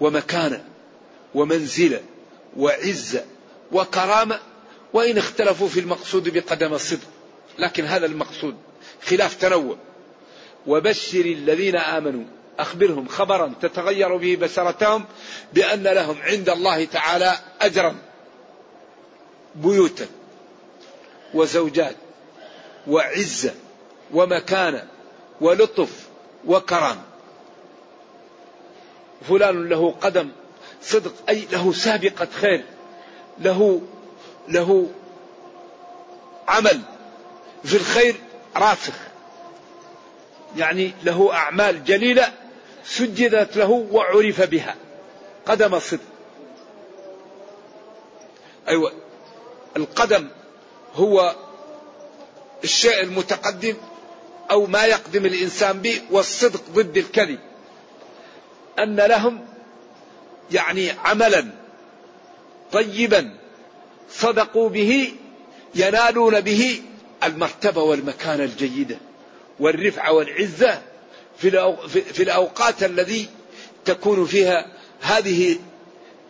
[0.00, 0.64] ومكانة
[1.34, 2.00] ومنزلة
[2.56, 3.24] وعزة
[3.72, 4.38] وكرامة
[4.92, 7.06] وإن اختلفوا في المقصود بقدم الصدق.
[7.58, 8.56] لكن هذا المقصود
[9.06, 9.76] خلاف تنوع.
[10.66, 12.24] وبشر الذين آمنوا
[12.58, 15.04] أخبرهم خبرا تتغير به بشرتهم
[15.52, 17.96] بأن لهم عند الله تعالى أجرا.
[19.54, 20.06] بيوتا
[21.34, 21.96] وزوجات
[22.86, 23.54] وعزة
[24.12, 24.88] ومكانة
[25.40, 26.08] ولطف
[26.46, 27.02] وكرم
[29.28, 30.28] فلان له قدم
[30.82, 32.64] صدق أي له سابقة خير
[33.38, 33.80] له
[34.48, 34.90] له
[36.48, 36.80] عمل
[37.64, 38.14] في الخير
[38.56, 38.94] راسخ.
[40.56, 42.32] يعني له أعمال جليلة
[42.84, 44.76] سجدت له وعرف بها
[45.46, 46.00] قدم الصدق
[48.68, 48.92] أيوة
[49.76, 50.28] القدم
[50.94, 51.34] هو
[52.64, 53.74] الشيء المتقدم
[54.50, 57.38] أو ما يقدم الإنسان به والصدق ضد الكذب.
[58.78, 59.40] أن لهم
[60.52, 61.50] يعني عملا
[62.72, 63.36] طيبا
[64.10, 65.12] صدقوا به
[65.74, 66.82] ينالون به
[67.24, 68.96] المرتبة والمكانة الجيدة
[69.60, 70.82] والرفعة والعزة
[72.12, 73.28] في الأوقات الذي
[73.84, 74.66] تكون فيها
[75.00, 75.58] هذه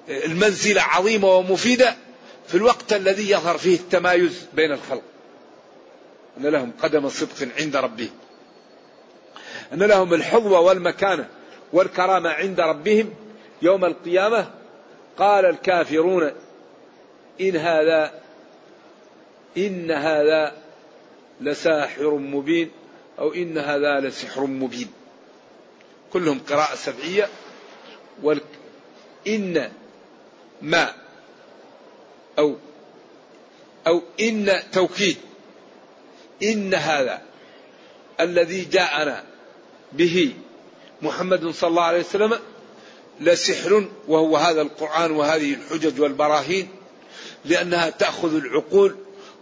[0.08, 1.96] المنزلة عظيمة ومفيدة
[2.48, 5.02] في الوقت الذي يظهر فيه التمايز بين الخلق.
[6.38, 8.10] أن لهم قدم صدق عند ربهم.
[9.72, 11.28] أن لهم الحظوة والمكانة.
[11.72, 13.14] والكرامة عند ربهم
[13.62, 14.50] يوم القيامة.
[15.18, 16.32] قال الكافرون
[17.40, 18.12] إن هذا
[19.56, 20.52] إن هذا
[21.40, 22.70] لساحر مبين
[23.18, 24.88] أو إن هذا لسحر مبين.
[26.12, 27.28] كلهم قراءة سبعية.
[28.22, 28.40] وال
[29.26, 29.72] إن
[30.62, 30.94] ما
[32.38, 32.56] أو
[33.86, 35.16] أو إن توكيد
[36.42, 37.22] إن هذا
[38.20, 39.24] الذي جاءنا
[39.92, 40.34] به
[41.02, 42.38] محمد صلى الله عليه وسلم
[43.20, 46.68] لسحر وهو هذا القرآن وهذه الحجج والبراهين
[47.44, 48.96] لأنها تأخذ العقول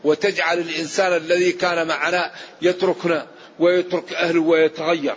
[0.05, 3.27] وتجعل الإنسان الذي كان معنا يتركنا
[3.59, 5.17] ويترك أهله ويتغير.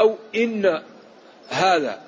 [0.00, 0.82] أو إن
[1.48, 2.02] هذا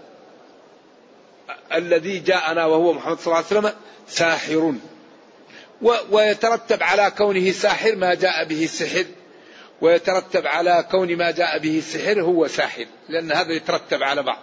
[1.72, 3.72] الذي جاءنا وهو محمد صلى الله عليه وسلم
[4.08, 4.74] ساحر.
[6.10, 9.04] ويترتب على كونه ساحر ما جاء به السحر
[9.82, 14.38] ويترتب على كون ما جاء به السحر هو ساحر لأن هذا يترتب على بعض.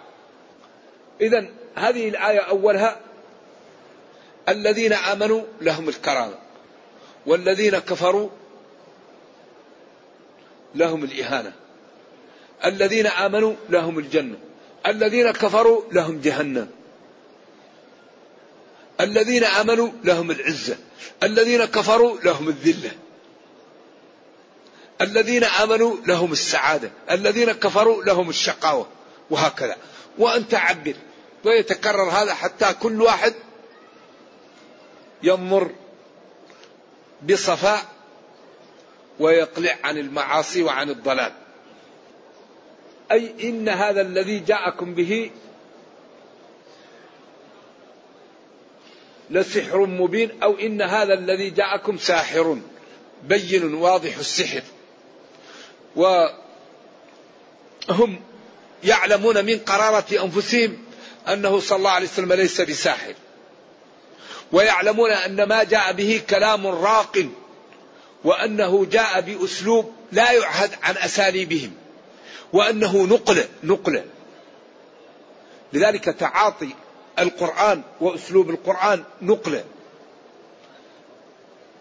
[1.20, 3.00] إذا هذه الآية أولها
[4.48, 6.34] الذين آمنوا لهم الكرامة
[7.26, 8.28] والذين كفروا
[10.74, 11.52] لهم الإهانة
[12.64, 14.36] الذين آمنوا لهم الجنة
[14.86, 16.70] الذين كفروا لهم جهنم
[19.00, 20.76] الذين آمنوا لهم العزة
[21.22, 22.90] الذين كفروا لهم الذلة.
[25.00, 28.86] الذين آمنوا لهم السعادة الذين كفروا لهم الشقاوة
[29.30, 29.76] وهكذا.
[30.18, 30.94] وأنت عبر
[31.44, 33.34] ويتكرر هذا حتى كل واحد
[35.22, 35.70] يمر
[37.28, 37.84] بصفاء
[39.18, 41.32] ويقلع عن المعاصي وعن الضلال.
[43.12, 45.30] أي إن هذا الذي جاءكم به
[49.30, 52.58] لسحر مبين أو إن هذا الذي جاءكم ساحر.
[53.24, 54.62] بين واضح السحر.
[55.96, 56.30] وهم
[58.84, 60.78] يعلمون من قرارة أنفسهم
[61.28, 63.14] أنه صلى الله عليه وسلم ليس بساحر.
[64.52, 67.26] ويعلمون أن ما جاء به كلام راق
[68.24, 71.72] وأنه جاء بأسلوب لا يعهد عن أساليبهم
[72.52, 74.04] وأنه نقلة نقلة
[75.72, 76.68] لذلك تعاطي
[77.18, 79.64] القرآن وأسلوب القرآن نقلة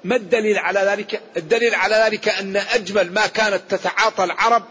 [0.04, 4.64] ما الدليل على ذلك؟ الدليل على ذلك أن أجمل ما كانت تتعاطى العرب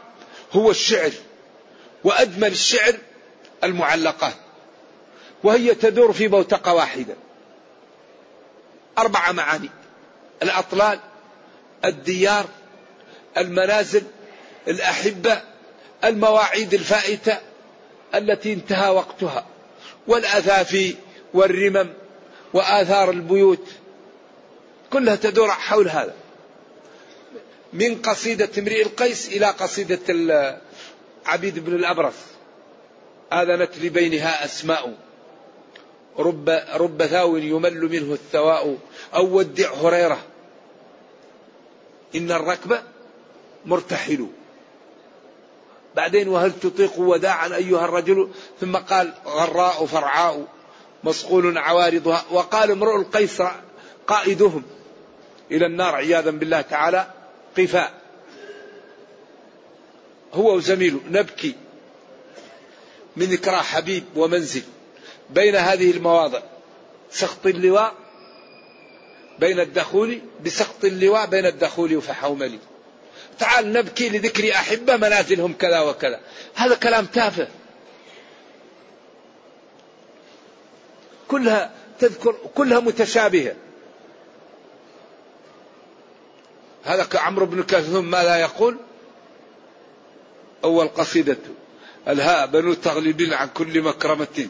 [0.52, 1.10] هو الشعر
[2.04, 2.94] وأجمل الشعر
[3.64, 4.34] المعلقات
[5.44, 7.14] وهي تدور في بوتقة واحدة.
[8.98, 9.70] أربع معاني
[10.42, 11.00] الأطلال
[11.84, 12.46] الديار
[13.36, 14.02] المنازل
[14.68, 15.40] الأحبة
[16.04, 17.38] المواعيد الفائتة
[18.14, 19.46] التي انتهى وقتها
[20.06, 20.94] والأثافي
[21.34, 21.92] والرمم
[22.52, 23.68] وآثار البيوت
[24.92, 26.14] كلها تدور حول هذا.
[27.72, 30.60] من قصيدة امرئ القيس إلى قصيدة
[31.26, 32.14] عبيد بن الأبرص.
[33.32, 34.94] آذنت لبينها أسماء.
[36.18, 38.78] رب, رب ثاو يمل منه الثواء.
[39.14, 40.18] أو ودع هريرة.
[42.14, 42.78] إن الركب
[43.66, 44.26] مرتحل.
[45.96, 50.46] بعدين وهل تطيق وداعا أيها الرجل؟ ثم قال غراء فرعاء.
[51.04, 52.24] مصقول عوارضها.
[52.30, 53.42] وقال امرؤ القيس
[54.06, 54.62] قائدهم.
[55.50, 57.06] إلى النار عياذا بالله تعالى
[57.58, 57.92] قفاء.
[60.34, 61.54] هو وزميله نبكي
[63.16, 64.62] من ذكرى حبيب ومنزل
[65.30, 66.42] بين هذه المواضع.
[67.10, 67.94] سخط اللواء
[69.38, 72.58] بين الدخول بسخط اللواء بين الدخول وفحوملي
[73.38, 76.20] تعال نبكي لذكر أحبة منازلهم كذا وكذا.
[76.54, 77.48] هذا كلام تافه.
[81.28, 83.54] كلها تذكر كلها متشابهة.
[86.88, 88.76] هذا كعمرو بن كلثوم ماذا يقول؟
[90.64, 91.36] أول قصيدة
[92.08, 94.48] الهاء بنو تغلبين عن كل مكرمة.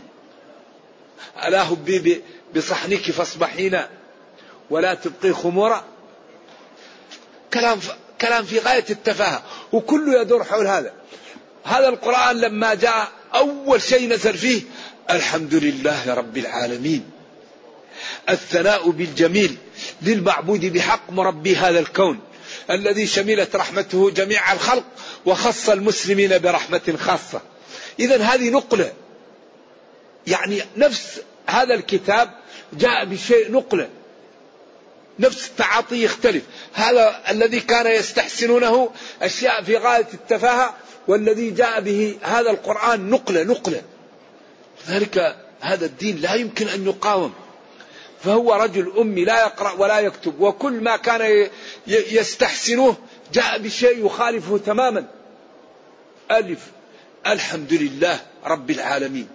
[1.44, 2.22] ألا هبي
[2.56, 3.88] بصحنك فاصبحينا
[4.70, 5.84] ولا تبقي خمورا.
[7.54, 7.78] كلام
[8.20, 10.92] كلام في غاية التفاهة وكله يدور حول هذا.
[11.64, 14.62] هذا القرآن لما جاء أول شيء نزل فيه
[15.10, 17.10] الحمد لله رب العالمين.
[18.28, 19.56] الثناء بالجميل
[20.02, 22.27] للمعبود بحق مربي هذا الكون.
[22.70, 24.84] الذي شملت رحمته جميع الخلق
[25.26, 27.40] وخص المسلمين برحمة خاصة.
[28.00, 28.92] إذا هذه نقلة.
[30.26, 32.30] يعني نفس هذا الكتاب
[32.72, 33.88] جاء بشيء نقلة.
[35.18, 36.42] نفس التعاطي يختلف.
[36.72, 38.90] هذا الذي كان يستحسنونه
[39.22, 40.74] أشياء في غاية التفاهة
[41.08, 43.82] والذي جاء به هذا القرآن نقلة نقلة.
[44.88, 47.34] ذلك هذا الدين لا يمكن أن يقاوم.
[48.24, 51.48] فهو رجل أمي لا يقرأ ولا يكتب وكل ما كان
[51.86, 52.96] يستحسنه
[53.32, 55.06] جاء بشيء يخالفه تماما.
[56.30, 56.66] ألف
[57.26, 59.28] الحمد لله رب العالمين.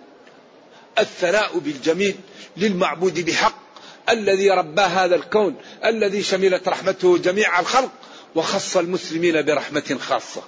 [1.00, 2.16] الثناء بالجميل
[2.58, 3.64] للمعبود بحق
[4.10, 5.56] الذي ربى هذا الكون
[5.86, 7.92] الذي شملت رحمته جميع الخلق
[8.36, 10.44] وخص المسلمين برحمة خاصة.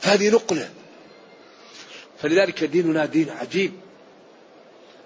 [0.00, 0.70] فهذه نقلة.
[2.22, 3.72] فلذلك ديننا دين عجيب.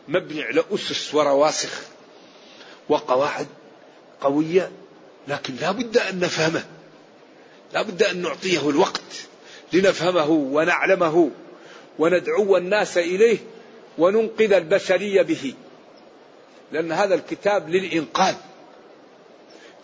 [0.09, 1.94] مبني على أسس ورواسخ
[2.89, 3.47] وقواعد
[4.21, 4.71] قوية
[5.29, 6.65] لكن لا بد أن نفهمه.
[7.73, 9.27] لا بد أن نعطيه الوقت
[9.73, 11.31] لنفهمه ونعلمه
[11.99, 13.39] وندعو الناس إليه
[13.99, 15.55] وننقذ البشرية به.
[16.73, 18.35] لأن هذا الكتاب للإنقاذ.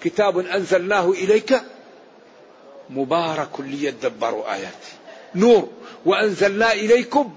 [0.02, 1.60] كتاب أنزلناه إليك
[2.90, 4.88] مبارك ليدبروا آياته
[5.34, 5.68] نور
[6.04, 7.34] وأنزلنا إليكم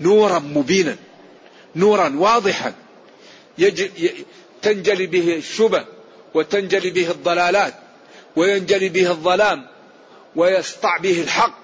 [0.00, 0.96] نورا مبينا
[1.76, 2.74] نورا واضحا.
[4.62, 5.84] تنجلي به الشبه
[6.34, 7.74] وتنجلي به الضلالات
[8.36, 9.66] وينجلي به الظلام
[10.36, 11.54] ويسطع به الحق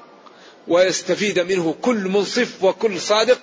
[0.68, 3.38] ويستفيد منه كل منصف وكل صادق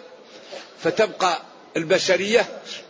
[0.80, 1.42] فتبقى
[1.78, 2.46] البشرية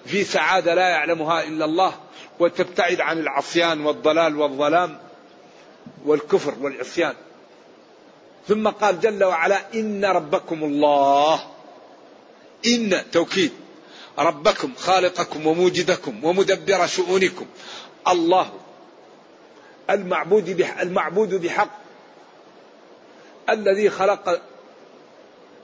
[0.05, 1.93] في سعادة لا يعلمها إلا الله
[2.39, 4.97] وتبتعد عن العصيان والضلال والظلام
[6.05, 7.13] والكفر والعصيان.
[8.47, 11.39] ثم قال جل وعلا إن ربكم الله.
[12.65, 13.51] إن توكيد.
[14.19, 17.45] ربكم خالقكم وموجدكم ومدبر شؤونكم.
[18.07, 18.53] الله
[19.89, 20.49] المعبود
[20.81, 21.69] المعبود بحق.
[23.49, 24.41] الذي خلق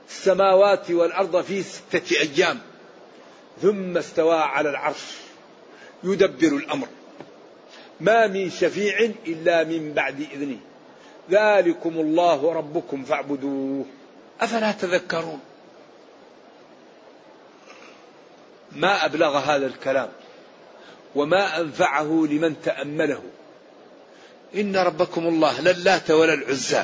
[0.10, 2.60] السماوات والأرض في ستة أيام
[3.62, 5.04] ثم استوى على العرش.
[6.04, 6.88] يدبر الأمر.
[8.00, 10.60] ما من شفيع إلا من بعد إذنه.
[11.32, 13.86] ذلكم الله ربكم فاعبدوه.
[14.42, 15.40] أفلا تذكرون؟
[18.76, 20.10] ما أبلغ هذا الكلام
[21.16, 23.24] وما أنفعه لمن تأمله.
[24.56, 26.84] إن ربكم الله لا اللات ولا العزى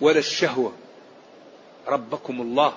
[0.00, 0.72] ولا الشهوة.
[1.86, 2.76] ربكم الله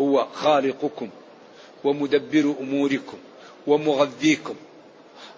[0.00, 1.10] هو خالقكم
[1.84, 3.18] ومدبر أموركم
[3.66, 4.56] ومغذيكم.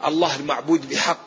[0.06, 1.18] الله المعبود بحق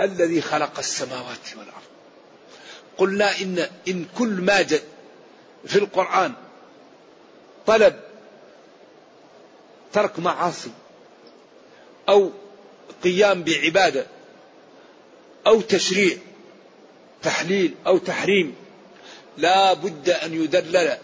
[0.00, 1.85] الذي خلق السماوات والأرض.
[2.98, 4.82] قلنا إن إن كل ما جاء
[5.66, 6.32] في القرآن
[7.66, 8.00] طلب
[9.92, 10.70] ترك معاصي
[12.08, 12.30] أو
[13.04, 14.06] قيام بعبادة
[15.46, 16.16] أو تشريع
[17.22, 18.54] تحليل أو تحريم
[19.36, 20.96] لا بد أن يدلل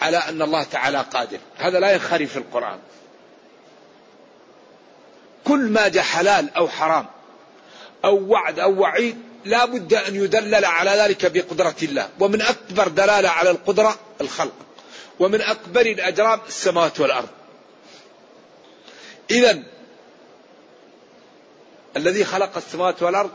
[0.00, 1.38] على أن الله تعالى قادر.
[1.56, 2.78] هذا لا ينخري في القرآن.
[5.44, 7.06] كل ما جاء حلال أو حرام
[8.04, 12.08] أو وعد أو وعيد لا بد أن يدلل على ذلك بقدرة الله.
[12.20, 14.54] ومن أكبر دلالة على القدرة الخلق.
[15.20, 17.28] ومن أكبر الأجرام السماوات والأرض.
[19.30, 19.62] إذا
[21.96, 23.30] الذي خلق السماوات والأرض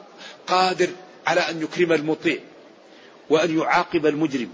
[0.47, 0.89] قادر
[1.27, 2.39] على أن يكرم المطيع
[3.29, 4.49] وأن يعاقب المجرم.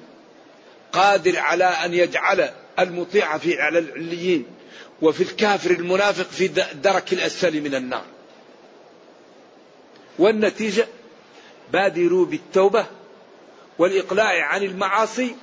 [0.91, 2.49] قادر على أن يجعل
[2.79, 4.45] المطيع في على العليين
[5.01, 8.05] وفي الكافر المنافق في الدرك الأسفل من النار.
[10.19, 10.87] والنتيجة؟
[11.71, 12.85] بادروا بالتوبة
[13.79, 15.35] والإقلاع عن المعاصي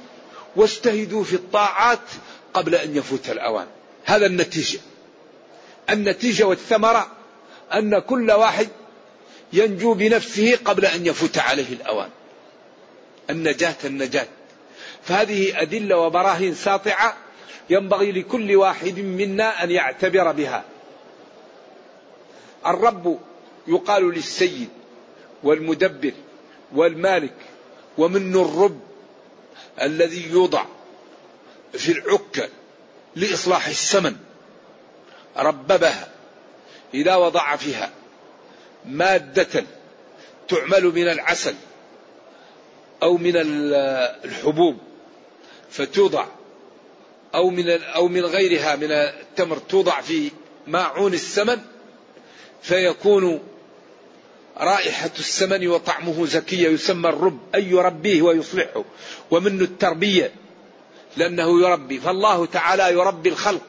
[0.57, 2.01] واجتهدوا في الطاعات
[2.55, 3.67] قبل أن يفوت الأوان.
[4.05, 4.79] هذا النتيجة.
[5.91, 7.07] النتيجة والثمرة
[7.75, 8.69] أن كل واحد
[9.53, 12.09] ينجو بنفسه قبل أن يفوت عليه الأوان.
[13.31, 14.27] النجاة النجاة.
[15.03, 17.17] فهذه أدلة وبراهين ساطعة
[17.71, 20.65] ينبغي لكل واحد منا أن يعتبر بها.
[22.67, 23.19] الرب
[23.67, 24.69] يقال للسيد
[25.43, 26.13] والمدبر
[26.73, 27.35] والمالك
[27.99, 28.81] ومنه الرب
[29.83, 30.65] الذي يوضع
[31.73, 32.49] في العكة
[33.17, 34.17] لإصلاح السمن
[35.37, 36.09] رببها
[36.95, 37.91] إذا وضع فيها
[38.87, 39.65] مادة
[40.49, 41.55] تعمل من العسل
[43.03, 43.33] أو من
[44.25, 44.79] الحبوب
[45.71, 46.27] فتوضع
[47.35, 50.31] أو من أو من غيرها من التمر توضع في
[50.67, 51.59] ماعون السمن
[52.63, 53.41] فيكون
[54.61, 58.85] رائحة السمن وطعمه زكية يسمى الرب أي يربيه ويصلحه
[59.31, 60.33] ومنه التربية
[61.17, 63.63] لأنه يربي فالله تعالى يربي الخلق.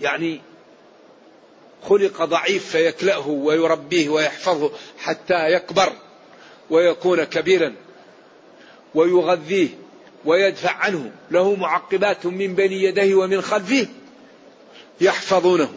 [0.00, 0.40] يعني
[1.88, 5.92] خلق ضعيف فيكلأه ويربيه ويحفظه حتى يكبر
[6.70, 7.74] ويكون كبيرا
[8.94, 9.68] ويغذيه
[10.24, 11.12] ويدفع عنه.
[11.30, 13.86] له معقبات من بين يديه ومن خلفه
[15.00, 15.72] يحفظونه.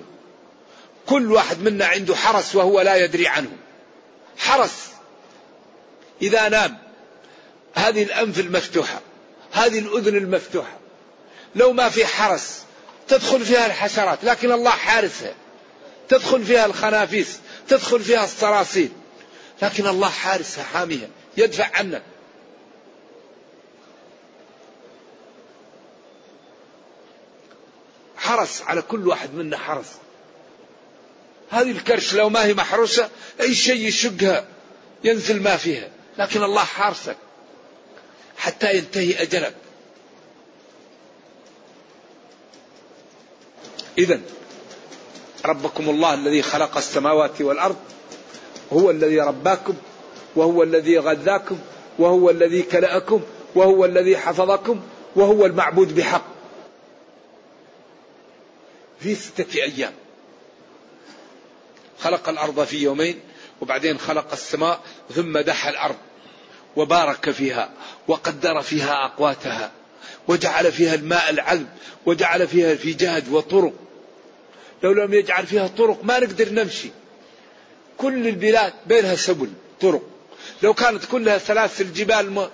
[1.09, 3.51] كل واحد منا عنده حرس وهو لا يدري عنه.
[4.37, 4.87] حرس.
[6.21, 6.77] إذا نام.
[7.75, 9.01] هذه الأنف المفتوحة.
[9.51, 10.77] هذه الأذن المفتوحة.
[11.55, 12.63] لو ما في حرس
[13.07, 15.33] تدخل فيها الحشرات لكن الله حارسها.
[16.09, 18.89] تدخل فيها الخنافيس تدخل فيها الصراصير
[19.61, 22.03] لكن الله حارسها حاميها يدفع عنك
[28.17, 29.93] حرس على كل واحد منا حرس.
[31.49, 33.09] هذه الكرش لو ما هي محروسة
[33.41, 34.45] أي شيء يشقها
[35.03, 35.89] ينزل ما فيها.
[36.17, 37.17] لكن الله حارسك
[38.37, 39.53] حتى ينتهي أجلك.
[43.97, 44.21] إذا
[45.45, 47.77] ربكم الله الذي خلق السماوات والأرض
[48.73, 49.73] هو الذي رباكم
[50.35, 51.59] وهو الذي غذاكم
[51.99, 53.21] وهو الذي كلأكم
[53.55, 54.81] وهو الذي حفظكم
[55.15, 56.25] وهو المعبود بحق.
[58.99, 59.93] في ستة أيام.
[61.99, 63.19] خلق الأرض في يومين
[63.61, 64.79] وبعدين خلق السماء
[65.15, 65.95] ثم دحى الأرض
[66.75, 67.69] وبارك فيها
[68.07, 69.71] وقدر فيها أقواتها
[70.27, 71.67] وجعل فيها الماء العذب
[72.05, 73.73] وجعل فيها الفجاج وطرق
[74.83, 76.89] لو لم يجعل فيها طرق ما نقدر نمشي.
[77.97, 79.49] كل البلاد بينها سبل
[79.81, 80.03] طرق.
[80.63, 82.47] لو كانت كلها سلاسل جبال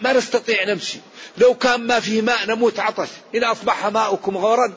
[0.00, 0.98] ما نستطيع نمشي.
[1.38, 3.08] لو كان ما فيه ماء نموت عطش.
[3.34, 4.74] إن أصبح ماؤكم غورا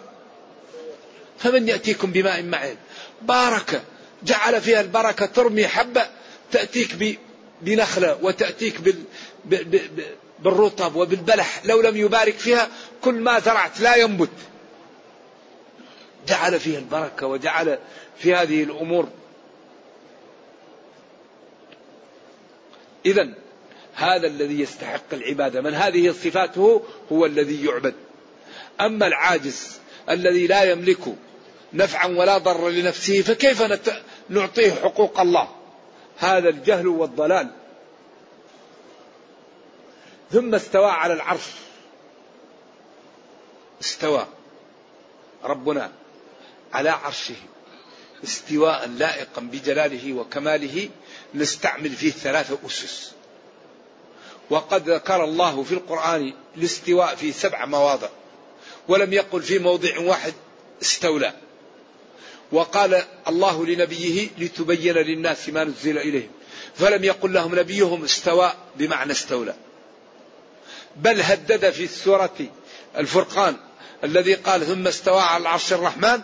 [1.40, 2.78] فمن يأتيكم بماء معين؟
[3.22, 3.84] بارك.
[4.24, 6.08] جعل فيها البركة ترمي حبة
[6.52, 7.18] تأتيك
[7.62, 9.04] بنخلة وتأتيك بال...
[10.40, 11.62] بالرطب وبالبلح.
[11.66, 12.70] لو لم يبارك فيها
[13.02, 14.30] كل ما زرعت لا ينبت.
[16.28, 17.80] جعل فيها البركة وجعل
[18.18, 19.10] في هذه الأمور.
[23.06, 23.30] إذا
[23.96, 25.62] هذا الذي يستحق العبادة.
[25.62, 27.94] من هذه صفاته هو الذي يعبد.
[28.82, 31.00] أما العاجز الذي لا يملك
[31.74, 33.64] نفعا ولا ضر لنفسه فكيف
[34.30, 35.50] نعطيه حقوق الله؟
[36.18, 37.50] هذا الجهل والضلال.
[40.32, 41.46] ثم استوى على العرش.
[43.82, 44.28] استوى.
[45.44, 45.92] ربنا
[46.74, 47.36] على عرشه.
[48.24, 50.90] استواء لائقا بجلاله وكماله
[51.36, 53.12] نستعمل فيه ثلاثة أسس.
[54.50, 58.10] وقد ذكر الله في القرآن الاستواء في سبع مواضع.
[58.88, 60.34] ولم يقل في موضع واحد
[60.82, 61.34] استولى.
[62.52, 66.30] وقال الله لنبيه لتبين للناس ما نزل إليهم.
[66.76, 69.56] فلم يقل لهم نبيهم استوى بمعنى استولى.
[70.96, 72.36] بل هدد في السورة
[72.98, 73.58] الفرقان
[74.04, 76.22] الذي قال ثم استوى على العرش الرحمن.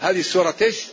[0.00, 0.84] هذه السورة إيش؟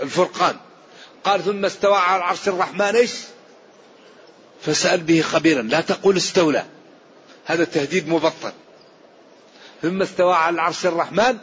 [0.00, 0.56] الفرقان.
[1.24, 3.12] قال ثم استوى على العرش الرحمن إيش؟
[4.62, 5.62] فسأل به خبيرا.
[5.62, 6.66] لا تقول استولى.
[7.48, 8.52] هذا تهديد مبطل.
[9.82, 11.38] ثم استوى على العرش الرحمن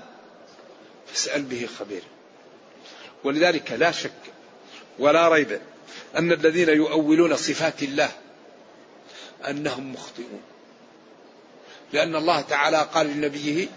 [1.08, 2.06] فاسأل به خبيرا
[3.24, 4.12] ولذلك لا شك
[5.00, 5.60] ولا ريب
[6.18, 8.12] أن الذين يؤولون صفات الله
[9.50, 10.42] أنهم مخطئون.
[11.94, 13.68] لأن الله تعالى قال لنبيه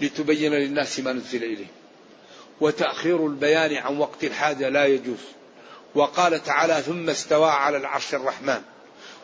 [0.00, 1.66] لتبين للناس ما نزل إليه.
[2.60, 5.20] وتأخير البيان عن وقت الحاجة لا يجوز.
[5.94, 8.62] وقال تعالى ثم استوى على العرش الرحمن.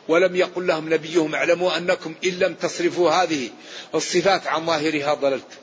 [0.09, 3.51] ولم يقل لهم نبيهم اعلموا أنكم إن لم تصرفوا هذه
[3.95, 5.59] الصفات عن ظاهرها ضللت.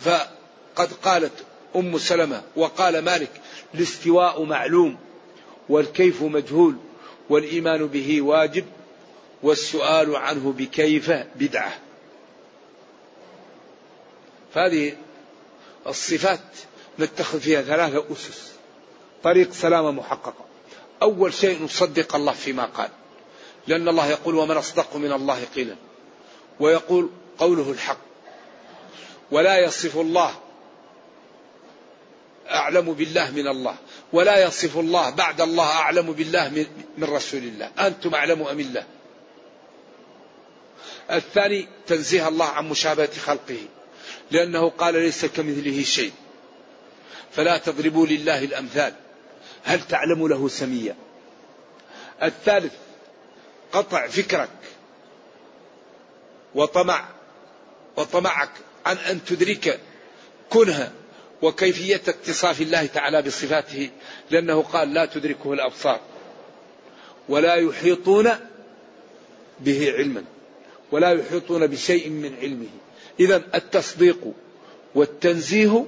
[0.00, 1.32] فقد قالت
[1.76, 3.30] أم سلمة وقال مالك
[3.74, 4.98] الاستواء معلوم
[5.68, 6.76] والكيف مجهول
[7.30, 8.64] والإيمان به واجب
[9.42, 11.78] والسؤال عنه بكيف بدعة.
[14.54, 14.96] فهذه
[15.86, 16.40] الصفات
[16.98, 18.52] نتخذ فيها ثلاثة أسس.
[19.22, 20.47] طريق سلامة محققة.
[21.02, 22.88] أول شيء نصدق الله فيما قال.
[23.66, 25.76] لأن الله يقول ومن أصدق من الله قيلا.
[26.60, 27.98] ويقول قوله الحق.
[29.30, 30.34] ولا يصف الله
[32.50, 33.76] أعلم بالله من الله.
[34.12, 36.66] ولا يصف الله بعد الله أعلم بالله
[36.98, 37.70] من رسول الله.
[37.78, 38.84] أنتم أعلم أم الله؟
[41.10, 43.58] الثاني تنزيه الله عن مشابهة خلقه.
[44.30, 46.12] لأنه قال ليس كمثله شيء.
[47.32, 48.94] فلا تضربوا لله الأمثال.
[49.64, 50.96] هل تعلم له سميا
[52.22, 52.72] الثالث
[53.72, 54.48] قطع فكرك
[56.54, 57.08] وطمع
[57.96, 58.50] وطمعك
[58.86, 59.80] عن أن تدرك
[60.50, 60.92] كنها
[61.42, 63.90] وكيفية اتصاف الله تعالى بصفاته
[64.30, 66.00] لأنه قال لا تدركه الأبصار
[67.28, 68.30] ولا يحيطون
[69.60, 70.24] به علما
[70.92, 72.68] ولا يحيطون بشيء من علمه.
[73.20, 74.32] إذا التصديق
[74.94, 75.86] والتنزيه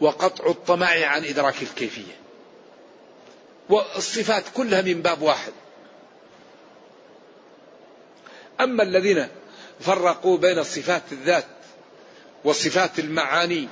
[0.00, 2.25] وقطع الطمع عن إدراك الكيفية.
[3.68, 5.52] والصفات كلها من باب واحد.
[8.60, 9.28] أما الذين
[9.80, 11.46] فرقوا بين صفات الذات
[12.44, 13.68] وصفات المعاني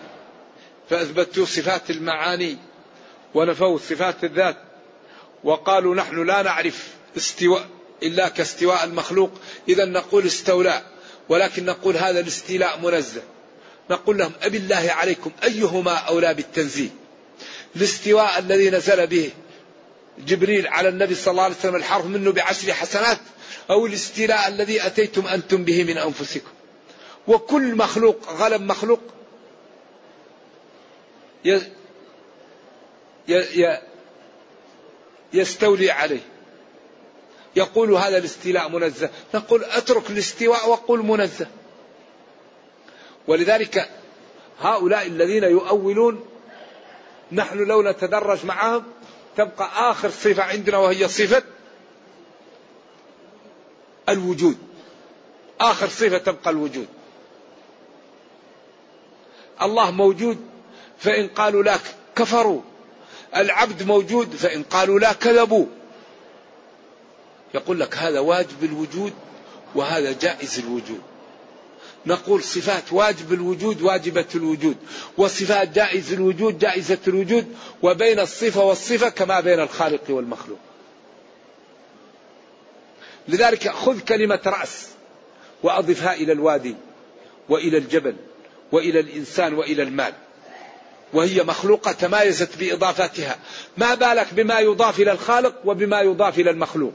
[0.90, 2.56] فأثبتوا صفات المعاني
[3.34, 4.56] ونفوا صفات الذات
[5.44, 7.68] وقالوا نحن لا نعرف استواء
[8.02, 9.30] إلا كاستواء المخلوق.
[9.68, 10.82] إذا نقول استولى
[11.28, 13.22] ولكن نقول هذا الاستيلاء منزه.
[13.90, 16.90] نقول لهم أبي الله عليكم أيهما أولى بالتنزيل
[17.76, 19.30] الاستواء الذي نزل به
[20.18, 23.18] جبريل على النبي صلى الله عليه وسلم الحرف منه بعشر حسنات
[23.70, 26.50] أو الاستيلاء الذي أتيتم أنتم به من أنفسكم.
[27.26, 29.00] وكل مخلوق غلب مخلوق
[35.32, 36.20] يستولي عليه.
[37.56, 39.10] يقول هذا الاستيلاء منزه.
[39.34, 41.46] نقول اترك الاستواء وقل منزه.
[43.26, 43.90] ولذلك
[44.60, 46.26] هؤلاء الذين يؤولون
[47.32, 48.84] نحن لو نتدرج معهم
[49.36, 51.42] تبقى آخر صفة عندنا وهي صفة
[54.08, 54.58] الوجود.
[55.60, 56.86] آخر صفة تبقى الوجود.
[59.62, 60.38] الله موجود
[60.98, 61.78] فإن قالوا لا
[62.16, 62.60] كفروا.
[63.36, 65.66] العبد موجود فإن قالوا لا كذبوا.
[67.54, 69.12] يقول لك هذا واجب الوجود
[69.74, 71.02] وهذا جائز الوجود.
[72.06, 74.76] نقول صفات واجب الوجود واجبة الوجود.
[75.16, 77.56] وصفات جائز الوجود جائزة الوجود.
[77.82, 80.58] وبين الصفة والصفة كما بين الخالق والمخلوق.
[83.28, 84.88] لذلك خذ كلمة رأس
[85.62, 86.74] وأضفها إلى الوادي
[87.48, 88.16] وإلى الجبل
[88.72, 90.12] وإلى الإنسان وإلى المال.
[91.12, 93.38] وهي مخلوقة تمايزت بإضافاتها
[93.76, 96.92] ما بالك بما يضاف إلى الخالق وبما يضاف إلى المخلوق؟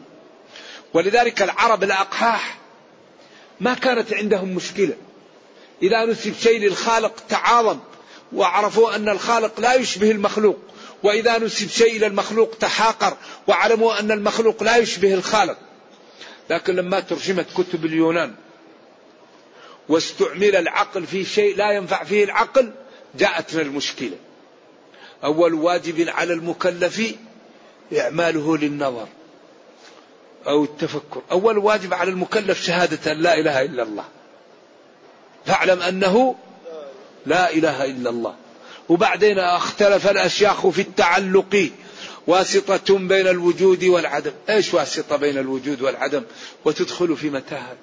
[0.93, 2.58] ولذلك العرب الأقحاح
[3.59, 4.95] ما كانت عندهم مشكلة.
[5.83, 7.79] إذا نسب شيء للخالق تعاظم.
[8.33, 10.57] وعرفوا أن الخالق لا يشبه المخلوق.
[11.03, 13.17] وإذا نسب شيء إلى المخلوق تحاقر.
[13.47, 15.57] وعلموا أن المخلوق لا يشبه الخالق.
[16.49, 18.35] لكن لما ترجمت كتب اليونان
[19.89, 22.71] واستعمل العقل في شيء لا ينفع فيه العقل
[23.15, 24.17] جاءتنا المشكلة.
[25.23, 27.15] أول واجب على المكلف
[27.97, 29.07] إعماله للنظر.
[30.47, 31.21] أو التفكر.
[31.31, 34.05] أول واجب على المكلف شهادة أن لا إله إلا الله.
[35.45, 36.35] فاعلم أنه
[37.25, 38.35] لا إله إلا الله.
[38.89, 41.69] وبعدين اختلف الأشياخ في التعلق
[42.27, 44.31] واسطة بين الوجود والعدم.
[44.49, 46.23] إيش واسطة بين الوجود والعدم؟
[46.65, 47.75] وتدخل في متاهة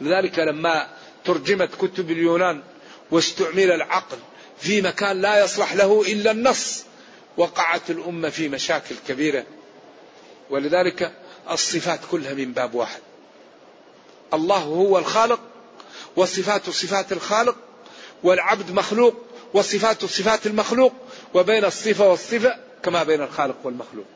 [0.00, 0.88] لذلك لما
[1.24, 2.62] ترجمت كتب اليونان
[3.10, 4.18] واستعمل العقل
[4.58, 6.84] في مكان لا يصلح له إلا النص
[7.36, 9.44] وقعت الأمة في مشاكل كبيرة.
[10.50, 11.12] ولذلك
[11.50, 13.00] الصفات كلها من باب واحد.
[14.34, 15.40] الله هو الخالق
[16.16, 17.56] وصفات صفات الخالق
[18.22, 19.14] والعبد مخلوق
[19.54, 20.92] وصفات صفات المخلوق
[21.34, 24.06] وبين الصفة والصفة كما بين الخالق والمخلوق.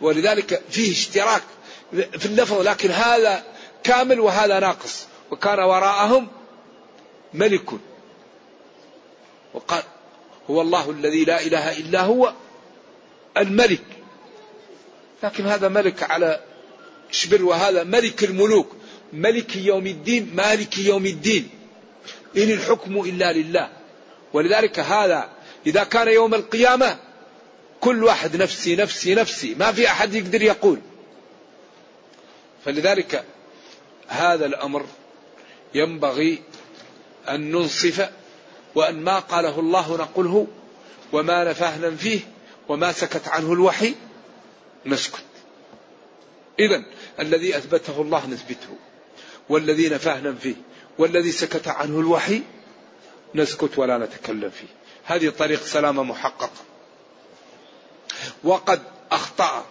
[0.00, 1.42] ولذلك فيه اشتراك
[1.92, 3.44] في اللفظ لكن هذا
[3.84, 5.06] كامل وهذا ناقص.
[5.30, 6.28] وكان وراءهم
[7.34, 7.70] ملك.
[9.54, 9.82] وقال
[10.50, 12.32] هو الله الذي لا إله إلا هو
[13.36, 14.01] الملك.
[15.22, 16.40] لكن هذا ملك على
[17.10, 18.76] شبر وهذا ملك الملوك.
[19.12, 21.48] ملك يوم الدين مالك يوم الدين.
[22.36, 23.68] إن الحكم إلا لله.
[24.32, 25.28] ولذلك هذا
[25.66, 26.98] إذا كان يوم القيامة
[27.80, 29.54] كل واحد نفسي نفسي نفسي.
[29.54, 30.78] ما في أحد يقدر يقول.
[32.64, 33.24] فلذلك
[34.08, 34.86] هذا الأمر
[35.74, 36.42] ينبغي
[37.28, 38.10] أن ننصف
[38.74, 40.46] وأن ما قاله الله نقله
[41.12, 42.20] وما نفاه فيه
[42.68, 43.94] وما سكت عنه الوحي.
[44.86, 45.24] نسكت.
[46.58, 46.82] إذا
[47.20, 48.76] الذي أثبته الله نثبته.
[49.48, 50.54] والذي نفاه ننفيه
[50.98, 52.42] والذي سكت عنه الوحي
[53.34, 54.66] نسكت ولا نتكلم فيه.
[55.04, 56.50] هذه طريق سلامة محققة
[58.44, 59.66] وقد أخطأ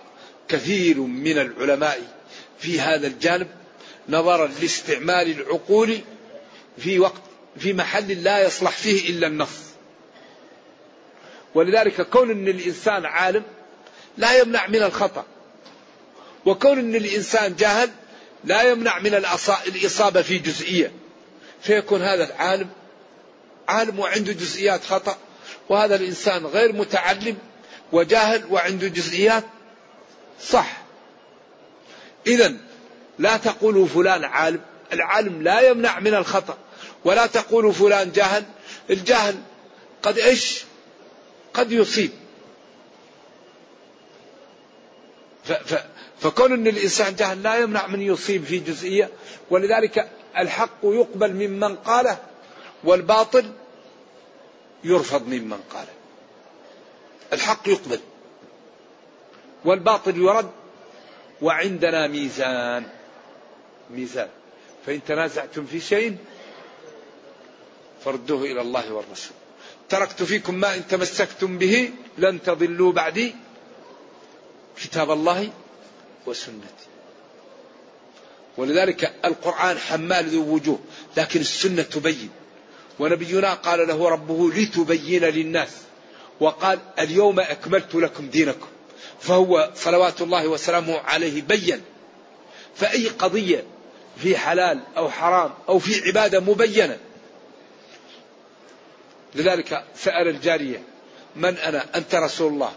[0.48, 2.18] كثير من العلماء
[2.60, 3.48] في هذا الجانب
[4.10, 6.00] نظرا لاستعمال العقول
[6.78, 7.22] في وقت
[7.58, 9.60] في محل لا يصلح فيه إلا النص.
[11.56, 13.44] ولذلك كون أن الإنسان عالم
[14.18, 15.26] لا يمنع من الخطأ.
[16.46, 17.90] وكون أن الإنسان جاهل
[18.44, 19.26] لا يمنع من
[19.68, 20.92] الإصابة في جزئية.
[21.62, 22.70] فيكون هذا العالم
[23.68, 25.18] عالم وعنده جزئيات خطأ
[25.70, 27.38] وهذا الإنسان غير متعلم
[27.92, 29.44] وجاهل وعنده جزئيات
[30.42, 30.78] صح.
[32.28, 32.54] إذا
[33.20, 34.62] لا تقولوا فلان عالم
[34.94, 36.58] العالم لا يمنع من الخطأ.
[37.06, 38.44] ولا تقولوا فلان جاهل
[38.90, 39.36] الجاهل
[40.04, 40.64] قد إيش؟
[41.54, 42.18] قد يصيب ف ف
[46.20, 49.10] فكون أن الإنسان جاهل لا يمنع من يصيب في جزئية
[49.50, 52.18] ولذلك الحق يقبل ممن قاله
[52.84, 53.52] والباطل
[54.84, 55.94] يرفض ممن قاله.
[57.34, 58.00] الحق يقبل
[59.66, 60.52] والباطل يرد
[61.42, 62.84] وعندنا ميزان
[63.90, 64.30] ميزان.
[64.86, 66.18] فإن تنازعتم في شيء
[68.06, 69.34] فردوه إلى الله والرسول.
[69.90, 73.36] تركت فيكم ما إن تمسكتم به لن تضلوا بعدي.
[74.78, 75.50] كتاب الله
[76.26, 76.88] وسنتي.
[78.58, 80.80] ولذلك القرآن حمال ذو وجوه
[81.18, 82.30] لكن السنة تبين.
[83.00, 85.70] ونبينا قال له ربه لتبين للناس
[86.40, 88.68] وقال اليوم أكملت لكم دينكم
[89.20, 91.82] فهو صلوات الله وسلامه عليه بين.
[92.76, 93.64] فأي قضية
[94.18, 96.98] في حلال أو حرام أو في عبادة مبينة.
[99.36, 100.84] لذلك سأل الجارية
[101.36, 102.72] من أنا؟ أنت رسول الله.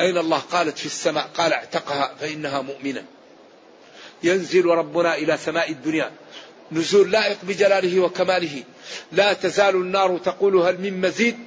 [0.00, 1.30] أين الله؟ قالت في السماء.
[1.36, 3.04] قال اعتقها فإنها مؤمنة.
[4.22, 6.12] ينزل ربنا إلى سماء الدنيا.
[6.72, 8.62] نزول لائق بجلاله وكماله.
[9.12, 11.38] لا تزال النار تقول هل من مزيد؟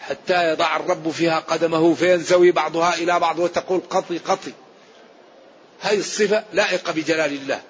[0.00, 4.52] حتى يضع الرب فيها قدمه فينزوي بعضها إلى بعض وتقول قطي قطي.
[5.80, 7.60] هذه الصفة لائقة بجلال الله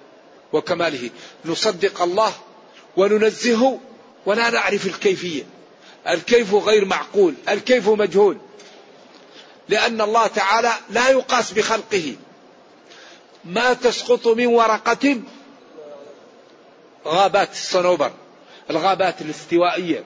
[0.52, 1.10] وكماله.
[1.44, 2.32] نصدق الله
[2.96, 3.80] وننزهه
[4.26, 5.42] ولا نعرف الكيفية.
[6.08, 7.34] الكيف غير معقول.
[7.48, 8.38] الكيف مجهول.
[9.68, 12.16] لأن الله تعالى لا يقاس بخلقه.
[13.44, 15.20] ما تسقط من ورقة
[17.06, 18.12] غابات الصنوبر
[18.70, 20.04] الغابات الاستوائية.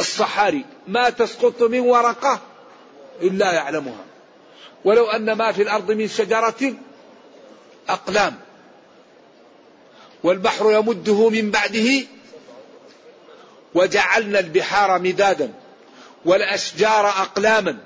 [0.00, 2.40] الصحاري ما تسقط من ورقة
[3.22, 4.04] إلا يعلمها.
[4.84, 6.74] ولو أن ما في الأرض من شجرة
[7.88, 8.38] أقلام.
[10.22, 12.06] والبحر يمده من بعده
[13.74, 15.52] وجعلنا البحار مدادا.
[16.24, 17.78] والأشجار أقلاما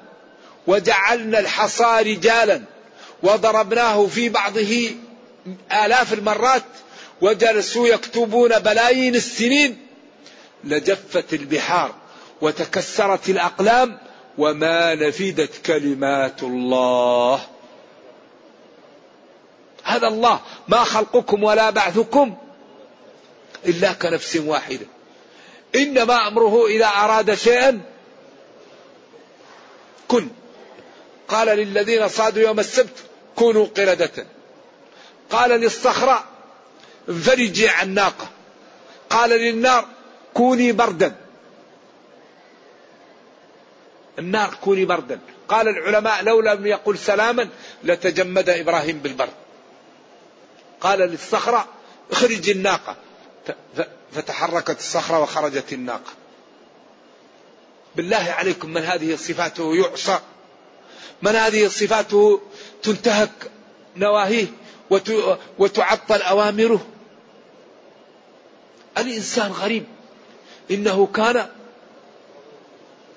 [0.67, 2.63] وجعلنا الحصى رجالا
[3.23, 4.91] وضربناه في بعضه
[5.73, 6.63] آلاف المرات
[7.21, 9.87] وجلسوا يكتبون بلايين السنين.
[10.65, 11.95] لجفت البحار
[12.41, 13.99] وتكسرت الأقلام
[14.39, 17.41] وما نفدت كلمات الله.
[19.85, 22.37] هذا الله ما خلقكم ولا بعثكم
[23.67, 24.87] إلا كنفس واحدة.
[25.75, 27.81] إنما أمره إذا أراد شيئا
[30.13, 30.29] كن.
[31.29, 32.97] قال للذين صادوا يوم السبت
[33.37, 34.27] كونوا قردة.
[35.31, 36.25] قال للصخرة
[37.09, 38.29] انفرجي عن ناقة
[39.11, 39.87] قال للنار
[40.35, 41.17] كوني بردا.
[44.19, 45.21] النار كوني بردا.
[45.49, 47.49] قال العلماء لو لم يقل سلاما
[47.85, 49.33] لتجمد إبراهيم بالبرد.
[50.81, 51.69] قال للصخرة
[52.11, 52.97] اخرج الناقة.
[54.13, 56.13] فتحركت الصخرة وخرجت الناقة.
[57.97, 60.19] بالله عليكم من هذه صفاته يعصى.
[61.23, 62.41] من هذه صفاته
[62.83, 63.31] تنتهك
[63.97, 64.47] نواهيه
[65.59, 66.87] وتعطل أوامره.
[68.99, 69.85] الإنسان غريب.
[70.71, 71.49] إنه كان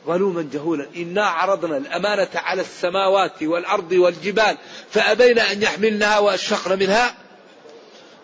[0.06, 0.88] ظلوما جهولا.
[0.96, 4.58] إنا عرضنا الأمانة على السماوات والأرض والجبال
[4.92, 7.16] فأبين أن يحملنها وأشفقن منها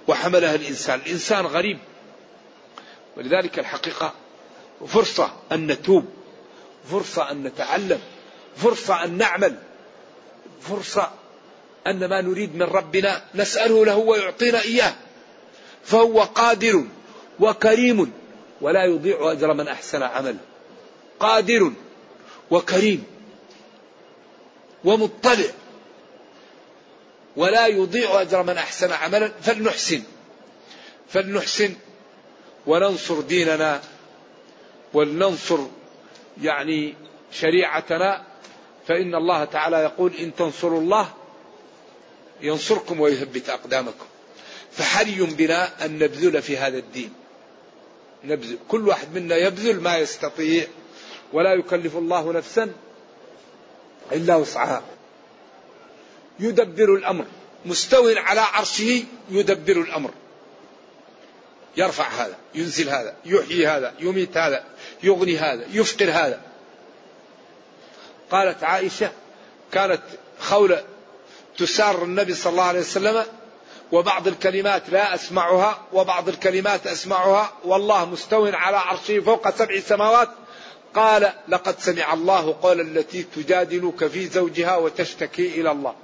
[0.08, 1.00] وحملها الإنسان.
[1.00, 1.80] الإنسان غريب.
[3.18, 4.14] ولذلك الحقيقة
[4.88, 6.21] فرصة أن نتوب.
[6.90, 8.00] فرصة أن نتعلم
[8.58, 9.56] فرصة أن نعمل
[10.62, 11.12] فرصة
[11.88, 14.96] أن ما نريد من ربنا نسأله له ويعطينا إياه.
[15.84, 16.84] فهو قادر
[17.40, 18.12] وكريم
[18.62, 20.38] ولا يضيع أجر من أحسن عمل.
[21.20, 21.72] قادر
[22.52, 23.04] وكريم
[24.84, 25.52] ومطلع
[27.36, 29.32] ولا يضيع أجر من أحسن عملا.
[29.42, 30.04] فلنحسن
[31.10, 31.76] فلنحسن
[32.68, 33.82] وننصر ديننا
[34.94, 35.60] ولننصر
[36.42, 36.94] يعني
[37.32, 38.24] شريعتنا
[38.88, 41.14] فإن الله تعالى يقول إن تنصروا الله
[42.42, 44.06] ينصركم ويثبت أقدامكم.
[44.72, 47.14] فحري بنا أن نبذل في هذا الدين.
[48.24, 48.58] نبذل.
[48.68, 50.68] كل واحد منا يبذل ما يستطيع
[51.34, 52.74] ولا يكلف الله نفسا
[54.12, 54.84] إلا وسعها.
[56.40, 57.26] يدبر الأمر.
[57.66, 60.12] مستو على عرشه يدبر الأمر.
[61.78, 64.64] يرفع هذا ينزل هذا يحيي هذا يميت هذا
[65.04, 66.42] يغني هذا يفقر هذا.
[68.32, 69.12] قالت عائشة
[69.72, 70.02] كانت
[70.40, 70.84] خولة
[71.58, 73.24] تسار النبي صلى الله عليه وسلم
[73.92, 77.54] وبعض الكلمات لا أسمعها وبعض الكلمات أسمعها.
[77.64, 80.30] والله مستو على عرشه فوق سبع سماوات.
[80.96, 85.96] قال لقد سمع الله قول التي تجادلك في زوجها وتشتكي إلى الله.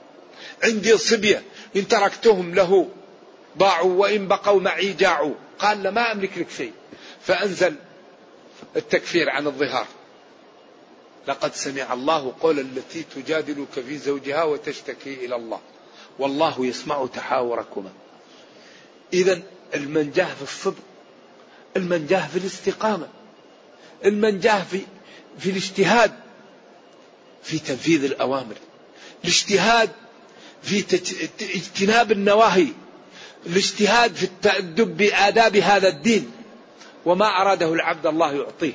[0.64, 1.44] عندي صبية
[1.76, 2.90] إن تركتهم له
[3.58, 5.34] ضاعوا وإن بقوا معي جاعوا.
[5.60, 6.74] قال ما أملك لك شيء.
[7.22, 7.76] فأنزل
[8.76, 9.88] التكفير عن الظهار.
[11.28, 15.60] لقد سمع الله قول التي تجادلك في زوجها وتشتكي إلى الله.
[16.20, 17.92] والله يسمع تحاوركما.
[19.14, 19.42] إذا
[19.76, 20.84] المنجاه في الصدق
[21.78, 23.08] المنجاه في الاستقامة
[24.06, 24.82] المنجاه في
[25.40, 26.14] في الاجتهاد
[27.44, 28.56] في تنفيذ الأوامر
[29.24, 29.90] الاجتهاد
[30.64, 30.86] في
[31.42, 32.68] اجتناب النواهي.
[33.48, 36.32] الاجتهاد في التأدب بآداب هذا الدين
[37.06, 38.74] وما أراده العبد الله يعطيه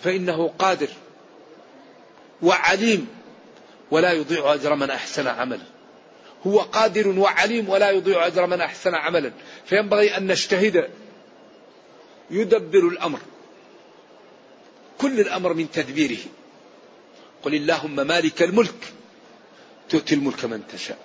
[0.00, 0.88] فإنه قادر
[2.42, 3.06] وعليم
[3.90, 5.60] ولا يضيع أجر من أحسن عمل
[6.46, 9.32] هو قادر وعليم ولا يضيع أجر من أحسن عملا.
[9.66, 10.90] فينبغي أن نجتهد.
[12.30, 13.18] يدبر الأمر.
[14.98, 16.18] كل الأمر من تدبيره.
[17.42, 18.92] قل اللهم مالك الملك.
[19.88, 20.98] تؤتي الملك من تشاء.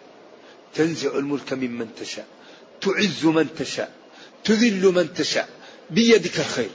[0.73, 2.27] تنزع الملك ممن تشاء.
[2.85, 3.91] تعز من تشاء
[4.43, 5.49] تذل من تشاء
[5.89, 6.69] بيدك الخير.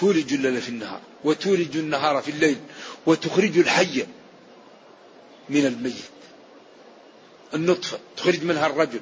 [0.00, 2.56] تولج الليل في النهار وتولج النهار في الليل
[3.06, 4.06] وتخرج الحي
[5.48, 5.94] من الميت.
[7.54, 9.00] النطفة تخرج منها الرجل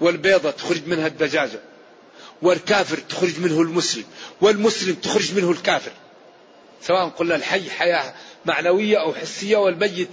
[0.00, 1.60] والبيضة تخرج منها الدجاجة
[2.42, 4.04] والكافر تخرج منه المسلم
[4.40, 5.92] والمسلم تخرج منه الكافر.
[6.82, 8.14] سواء قلنا الحي حياة
[8.44, 10.08] معنوية أو حسية والميت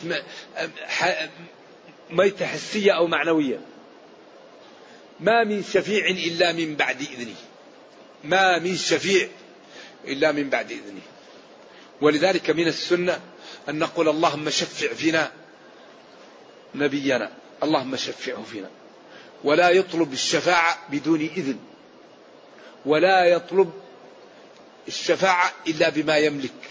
[2.09, 3.70] ميتة حسية أو معنوية.
[5.22, 7.36] ما من شفيع إلا من بعد إذنه.
[8.24, 9.28] ما من شفيع
[10.07, 11.01] إلا من بعد إذنه.
[12.01, 13.19] ولذلك من السنة
[13.69, 15.32] أن نقول اللهم شفع فينا
[16.76, 17.32] نبينا.
[17.63, 18.69] اللهم شفعه فينا.
[19.43, 21.59] ولا يطلب الشفاعة بدون إذن.
[22.86, 23.72] ولا يطلب
[24.88, 26.69] الشفاعة إلا بما يملك.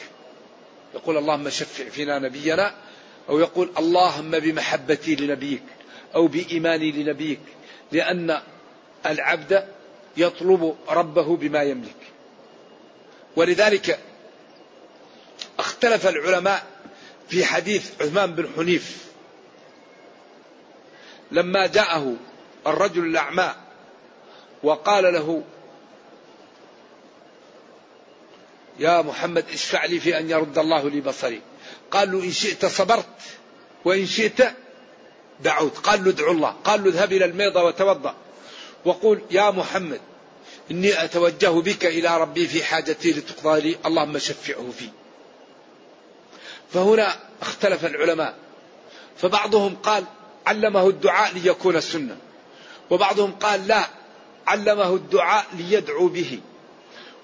[0.94, 2.74] يقول اللهم شفع فينا نبينا
[3.28, 5.62] أو يقول اللهم بمحبتي لنبيك
[6.14, 7.40] أو بإيماني لنبيك.
[7.92, 8.40] لأن
[9.06, 9.68] العبد
[10.16, 11.96] يطلب ربه بما يملك.
[13.36, 13.98] ولذلك
[15.58, 16.66] اختلف العلماء
[17.28, 19.06] في حديث عثمان بن حنيف.
[21.32, 22.16] لما جاءه
[22.66, 23.54] الرجل الأعمى
[24.62, 25.42] وقال له
[28.78, 31.40] يا محمد اشفع لي في أن يرد الله لي بصري.
[31.90, 33.06] قال له إن شئت صبرت
[33.84, 34.54] وإن شئت
[35.42, 38.14] دعوت قال له ادعو الله قال له اذهب إلى الميضة وتوضأ.
[38.84, 40.00] وقول يا محمد
[40.70, 44.88] إني أتوجه بك إلى ربي في حاجتي لتقضى لي اللهم شفعه في.
[46.72, 48.34] فهنا اختلف العلماء.
[49.16, 50.04] فبعضهم قال
[50.46, 52.16] علمه الدعاء ليكون السنة
[52.90, 53.84] وبعضهم قال لا
[54.46, 56.40] علمه الدعاء ليدعو به.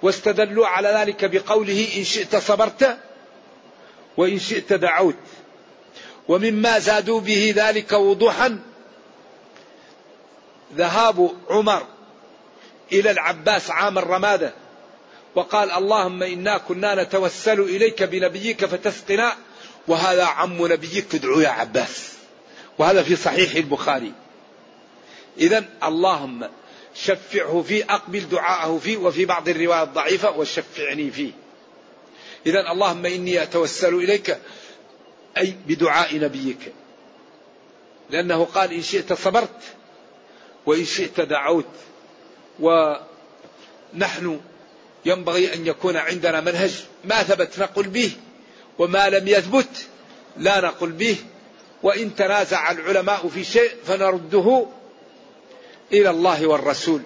[0.02, 2.98] واستدلوا على ذلك بقوله إن شئت صبرت
[4.16, 5.16] وإن شئت دعوت.
[6.28, 8.58] ومما زادوا به ذلك وضوحا
[10.76, 11.86] ذهاب عمر
[12.92, 14.54] إلى العباس عام الرمادة
[15.34, 19.36] وقال اللهم إنا كنا نتوسل إليك بنبيك فتسقنا
[19.88, 22.12] وهذا عم نبيك ادعو يا عباس
[22.78, 24.12] وهذا في صحيح البخاري.
[25.38, 26.48] إذا اللهم
[26.94, 31.32] شفعه فيه أقبل دعاءه فيه وفي بعض الروايات الضعيفة وشفعني فيه.
[32.46, 34.38] إذا اللهم إني أتوسل إليك
[35.38, 36.72] أي بدعاء نبيك.
[38.10, 39.60] لأنه قال إن شئت صبرت
[40.66, 41.64] وإن شئت دعوت
[42.60, 44.40] ونحن
[45.04, 48.12] ينبغي أن يكون عندنا منهج ما ثبت نقل به
[48.78, 49.86] وما لم يثبت
[50.36, 51.16] لا نقل به
[51.82, 54.66] وإن تنازع العلماء في شيء فنرده
[55.92, 57.02] إلى الله والرسول.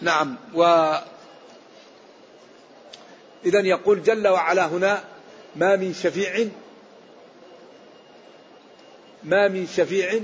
[0.00, 0.94] نعم و
[3.46, 5.04] إذا يقول جل وعلا هنا
[5.56, 6.48] ما من شفيع
[9.24, 10.20] ما من شفيع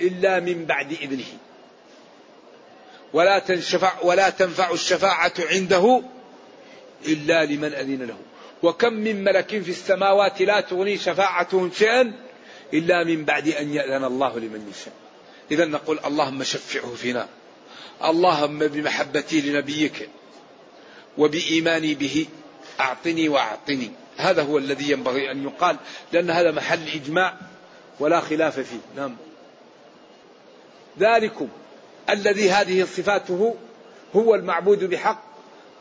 [0.00, 1.38] إلا من بعد إذنه.
[3.12, 6.02] ولا تنشفع ولا تنفع الشفاعة عنده
[7.06, 8.16] إلا لمن أذن له.
[8.62, 12.12] وكم من ملك في السماوات لا تغني شفاعتهم شيئا
[12.74, 14.94] إلا من بعد أن يأذن الله لمن يشاء.
[15.50, 17.28] إذا نقول اللهم شفعه فينا.
[18.04, 20.08] اللهم بمحبتي لنبيك
[21.18, 22.26] وبإيماني به
[22.80, 23.90] أعطني وأعطني.
[24.16, 25.76] هذا هو الذي ينبغي أن يقال
[26.12, 27.34] لأن هذا محل إجماع
[28.00, 28.80] ولا خلاف فيه.
[28.96, 29.16] نعم.
[30.98, 31.48] ذلكم
[32.10, 33.54] الذي هذه صفاته
[34.16, 35.22] هو المعبود بحق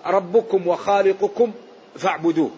[0.06, 1.52] ربكم وخالقكم
[1.96, 2.52] فاعبدوه.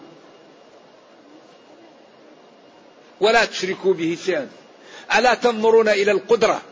[3.20, 4.48] ولا تشركوا به شيئا.
[5.18, 6.62] ألا تنظرون إلى القدرة؟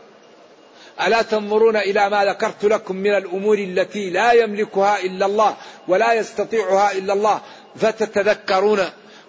[1.01, 6.91] ألا تنظرون إلى ما ذكرت لكم من الأمور التي لا يملكها إلا الله ولا يستطيعها
[6.91, 7.41] إلا الله؟
[7.75, 8.79] فتتذكرون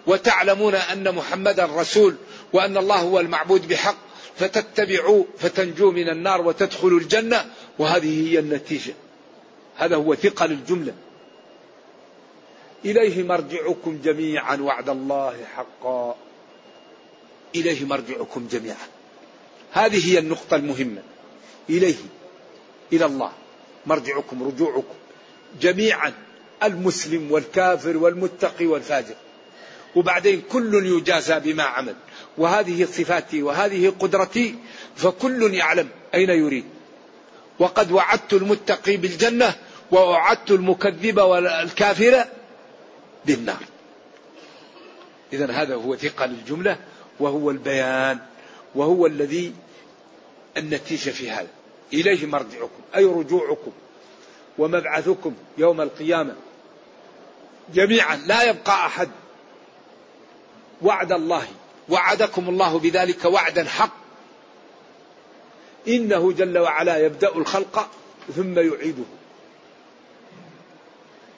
[0.07, 2.15] وتعلمون أن محمدا رسول
[2.53, 3.95] وأن الله هو المعبود بحق
[4.35, 7.45] فتتبعوا فتنجوا من النار وتدخلوا الجنة
[7.79, 8.93] وهذه هي النتيجة.
[9.77, 10.93] هذا هو ثقل الجملة.
[12.85, 16.15] إليه مرجعكم جميعا وعد الله حقا.
[17.55, 18.87] إليه مرجعكم جميعا.
[19.71, 21.01] هذه هي النقطة المهمة.
[21.69, 21.95] إليه
[22.93, 23.31] إلى الله.
[23.85, 24.95] مرجعكم رجوعكم.
[25.61, 26.13] جميعا.
[26.63, 29.15] المسلم والكافر والمتقي والفاجر.
[29.95, 31.95] وبعدين كل يجازى بما عمل.
[32.37, 34.55] وهذه صفاتي وهذه قدرتي
[34.95, 36.65] فكل يعلم أين يريد.
[37.59, 39.55] وقد وعدت المتقي بالجنة
[39.91, 42.25] ووعدت المكذب والكافر
[43.25, 43.63] بالنار.
[45.33, 46.77] إذا هذا هو ثقل الجملة
[47.19, 48.19] وهو البيان
[48.75, 49.53] وهو الذي
[50.57, 51.47] النتيجة في هذا.
[51.93, 53.71] إليه مرجعكم أي رجوعكم.
[54.57, 56.35] ومبعثكم يوم القيامة.
[57.73, 59.09] جميعا لا يبقى أحد.
[60.81, 61.47] وعد الله.
[61.89, 63.97] وعدكم الله بذلك وعدا حق.
[65.87, 67.89] إنه جل وعلا يبدأ الخلق
[68.35, 69.03] ثم يعيده.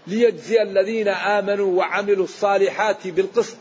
[0.08, 3.58] ليجزي الذين آمنوا وعملوا الصالحات بالقسط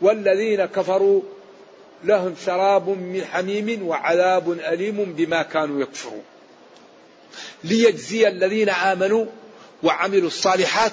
[0.00, 1.22] والذين كفروا
[2.04, 6.22] لهم شراب من حميم وعذاب أليم بما كانوا يكفرون.
[7.64, 9.26] ليجزي الذين آمنوا
[9.82, 10.92] وعملوا الصالحات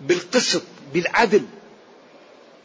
[0.00, 0.62] بالقسط
[0.94, 1.46] بالعدل.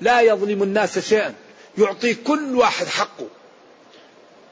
[0.02, 1.34] لا يظلم الناس شيئا.
[1.78, 3.28] يعطي كل واحد حقه.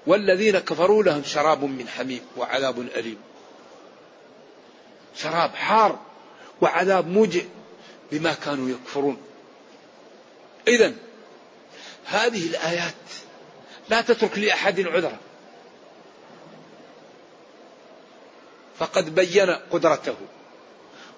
[0.08, 3.18] والذين كفروا لهم شراب من حميم وعذاب أليم.
[5.16, 6.00] شراب حار
[6.62, 7.42] وعذاب موجع
[8.12, 9.18] بما كانوا يكفرون.
[10.68, 10.94] إذا
[12.06, 12.94] هذه الآيات
[13.90, 15.18] لا تترك لأحد عذرا.
[18.82, 20.16] فقد بين قدرته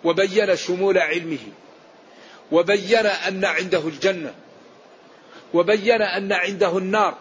[0.03, 1.39] وبين شمول علمه
[2.51, 4.35] وبين أن عنده الجنة
[5.53, 7.17] وبين أن عنده النار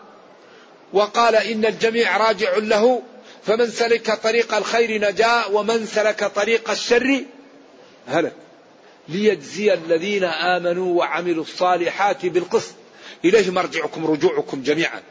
[0.92, 3.02] وقال إن الجميع راجع له
[3.44, 7.24] فمن سلك طريق الخير نجا ومن سلك طريق الشر
[8.06, 8.36] هلك.
[9.08, 12.74] ليجزي الذين آمنوا وعملوا الصالحات بالقسط.
[13.24, 15.02] إليه مرجعكم رجوعكم جميعا.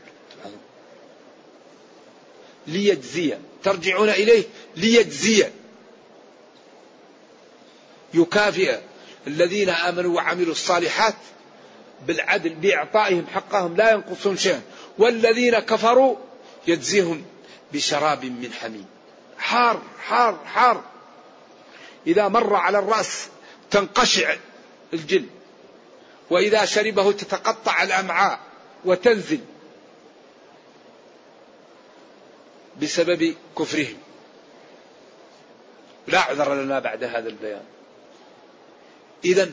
[2.68, 3.38] ليجزي.
[3.64, 4.44] ترجعون إليه
[4.76, 5.46] ليجزي.
[8.14, 8.80] يكافئ
[9.28, 11.16] الذين آمنوا وعملوا الصالحات
[12.08, 14.62] بالعدل بإعطائهم حقهم لا ينقصون شيئا.
[14.98, 16.16] والذين كفروا
[16.68, 17.26] يجزيهم
[17.74, 18.86] بشراب من حميم.
[19.38, 20.84] حار حار حار.
[22.08, 23.28] إذا مر على الرأس
[23.72, 24.36] تنقشع
[24.94, 25.30] الجلد
[26.30, 28.40] وإذا شربه تتقطع الأمعاء
[28.86, 29.40] وتنزل.
[32.82, 33.98] بسبب كفرهم.
[36.08, 37.64] لا عذر لنا بعد هذا البيان.
[39.26, 39.52] إذا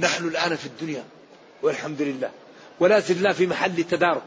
[0.00, 1.04] نحن الآن في الدنيا
[1.62, 2.30] والحمد لله
[2.80, 4.22] ولا زلنا في محل تدارك.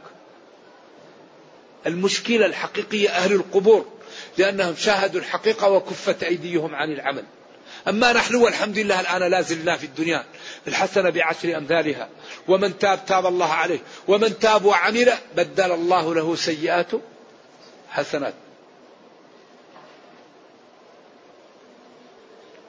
[1.87, 3.85] المشكلة الحقيقية أهل القبور
[4.37, 7.23] لأنهم شاهدوا الحقيقة وكفت أيديهم عن العمل.
[7.87, 10.25] أما نحن والحمد لله الآن لا زلنا في الدنيا
[10.67, 12.09] الحسنة بعشر أمثالها.
[12.47, 13.79] ومن تاب تاب الله عليه.
[14.07, 17.01] ومن تاب وعمل بدل الله له سيئاته.
[17.89, 18.33] حسنات.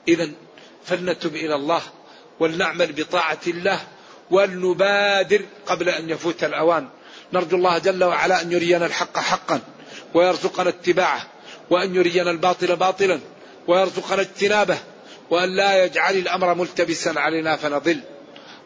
[0.08, 0.30] إذا
[0.84, 1.82] فلنتب إلى الله
[2.40, 3.80] ولنعمل بطاعة الله
[4.30, 6.88] ولنبادر قبل أن يفوت الأوان.
[7.32, 9.60] نرجو الله جل وعلا أن يرينا الحق حقا
[10.14, 11.26] ويرزقنا اتباعه
[11.70, 13.20] وأن يرينا الباطل باطلا
[13.68, 14.78] ويرزقنا اجتنابه
[15.30, 18.00] وأن لا يجعل الأمر ملتبسا علينا فنضل.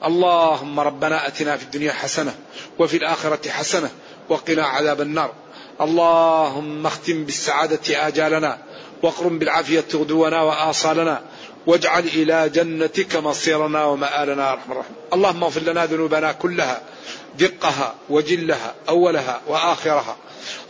[0.05, 2.35] اللهم ربنا أتنا في الدنيا حسنة
[2.79, 3.91] وفي الآخرة حسنة
[4.29, 5.35] وقنا عذاب النار.
[5.81, 8.59] اللهم اختم بالسعادة آجالنا
[9.03, 11.23] واقرم بالعافية غدونا وآصالنا
[11.67, 14.97] واجعل إلى جنتك مصيرنا ومآلنا أرحم الراحمين.
[15.13, 16.83] اللهم اغفر لنا ذنوبنا كلها
[17.39, 20.17] دقها وجلها أولها وآخرها.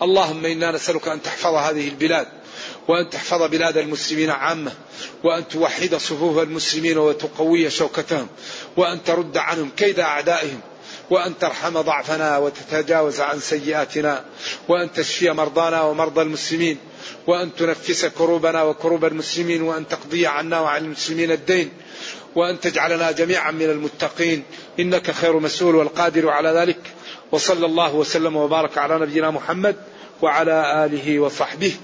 [0.02, 2.26] اللهم إنا نسألك أن تحفظ هذه البلاد
[2.88, 4.72] وأن تحفظ بلاد المسلمين عامة
[5.24, 8.28] وأن توحد صفوف المسلمين وتقوي شوكتهم
[8.76, 10.60] وأن ترد عنهم كيد أعدائهم
[11.10, 14.24] وأن ترحم ضعفنا وتتجاوز عن سيئاتنا
[14.68, 16.78] وأن تشفي مرضانا ومرضى المسلمين
[17.26, 21.72] وأن تنفس كروبنا وكروب المسلمين وأن تقضي عنا وعن المسلمين الدين
[22.34, 24.44] وأن تجعلنا جميعا من المتقين.
[24.80, 26.80] إنك خير مسؤول والقادر على ذلك.
[27.32, 29.76] وصلى الله وسلم وبارك على نبينا محمد
[30.22, 31.76] وعلى آله وصحبه.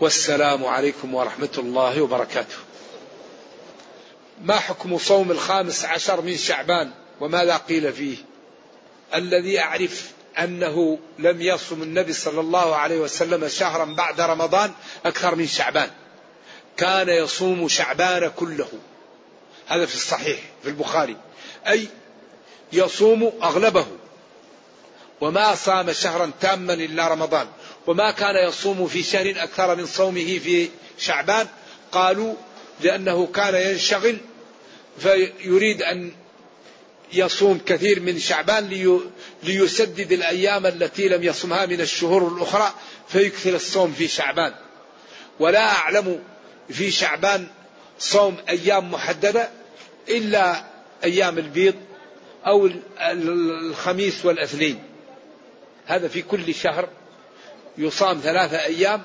[0.00, 2.56] والسلام عليكم ورحمة الله وبركاته.
[4.44, 8.33] ما حكم صوم الخامس عشر من شعبان؟ وماذا قيل فيه؟
[9.14, 14.72] الذي أعرف أنه لم يصم النبي صلى الله عليه وسلم شهرا بعد رمضان
[15.06, 15.90] أكثر من شعبان.
[16.76, 18.68] كان يصوم شعبان كله.
[19.66, 21.16] هذا في الصحيح في البخاري.
[21.68, 21.88] أي
[22.72, 23.86] يصوم أغلبه.
[25.20, 27.46] وما صام شهرا تاما إلا رمضان.
[27.86, 31.46] وما كان يصوم في شهر أكثر من صومه في شعبان
[31.92, 32.34] قالوا
[32.80, 34.18] لأنه كان ينشغل
[34.98, 36.12] فيريد أن
[37.12, 38.98] يصوم كثير من شعبان
[39.42, 42.74] ليسدد الأيام التي لم يصمها من الشهور الأخرى
[43.08, 44.54] فيكثر الصوم في شعبان.
[45.40, 46.22] ولا أعلم
[46.70, 47.46] في شعبان
[47.98, 49.50] صوم أيام محددة
[50.08, 50.64] إلا
[51.04, 51.74] أيام البيض
[52.46, 54.82] أو الخميس والأثنين.
[55.86, 56.88] هذا في كل شهر
[57.78, 59.02] يصام ثلاثة أيام.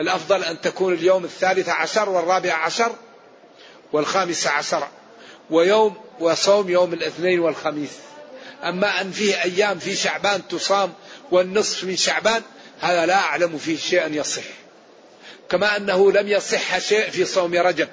[0.00, 2.92] الأفضل أن تكون اليوم الثالث عشر والرابع عشر
[3.92, 4.88] والخامس عشر.
[5.50, 7.90] ويوم وصوم يوم الاثنين والخميس.
[8.64, 10.92] أما أن فيه أيام في شعبان تصام
[11.30, 12.42] والنصف من شعبان
[12.80, 14.42] هذا لا أعلم فيه شيئا يصح.
[15.50, 17.88] كما أنه لم يصح شيء في صوم رجب.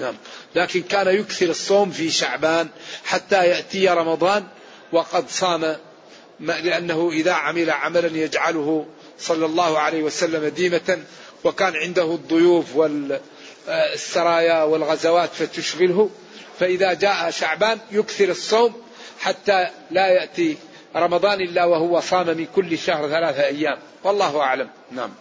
[0.00, 0.14] نعم.
[0.54, 2.68] لكن كان يكثر الصوم في شعبان
[3.04, 4.46] حتى يأتي رمضان
[4.92, 5.76] وقد صام
[6.40, 8.86] لأنه إذا عمل عملا يجعله
[9.18, 10.98] صلى الله عليه وسلم ديمة
[11.44, 12.66] وكان عنده الضيوف
[13.68, 16.10] والسرايا والغزوات فتشغله.
[16.58, 18.82] فإذا جاء شعبان يكثر الصوم
[19.20, 20.56] حتى لا يأتي
[20.96, 23.78] رمضان إلا وهو صام من كل شهر ثلاثة أيام.
[24.04, 24.70] والله أعلم.
[24.90, 25.14] نعم.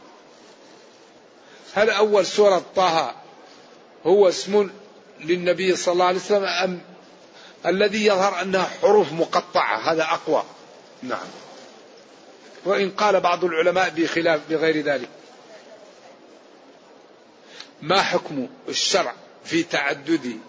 [1.74, 3.16] هل أول سورة طه
[4.06, 4.70] هو اسم
[5.20, 6.82] للنبي صلى الله عليه وسلم أم
[7.66, 10.44] الذي يظهر أنها حروف مقطعة؟ هذا أقوى.
[11.04, 11.28] نعم.
[12.66, 15.10] وإن قال بعض العلماء بخلاف بغير ذلك.
[17.82, 19.14] ما حكم الشرع
[19.46, 20.40] في تعدد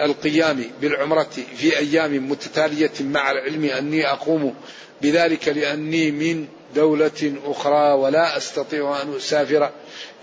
[0.00, 4.54] القيام بالعمرة في أيام متتالية مع العلم أني أقوم
[5.02, 9.70] بذلك لأني من دولة أخرى ولا أستطيع أن أسافر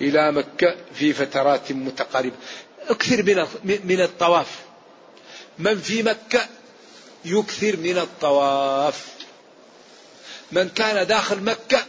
[0.02, 2.36] إلى مكة في فترات متقاربة.
[2.90, 3.24] أكثر
[3.64, 4.48] من من الطواف.
[5.60, 6.48] من في مكة
[7.26, 9.06] يكثر من الطواف.
[10.52, 11.86] من كان داخل مكة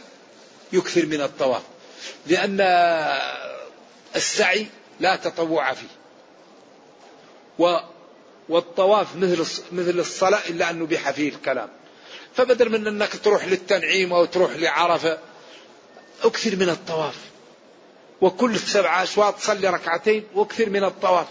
[0.73, 1.61] يكثر من الطواف.
[2.27, 2.57] لأن
[4.15, 4.67] السعي
[4.99, 5.98] لا تطوع فيه.
[7.59, 7.77] و
[8.49, 11.69] والطواف مثل مثل الصلاة إلا أنه بيح فيه الكلام.
[12.35, 15.17] فبدل من أنك تروح للتنعيم أو تروح لعرفة
[16.23, 17.15] أكثر من الطواف.
[18.21, 21.27] وكل سبع أشواط صلي ركعتين وأكثر من الطواف.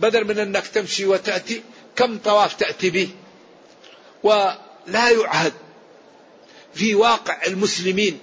[0.00, 1.62] بدل من أنك تمشي وتأتي
[1.96, 3.08] كم طواف تأتي به؟
[4.22, 5.52] ولا يعهد
[6.74, 8.18] في واقع المسلمين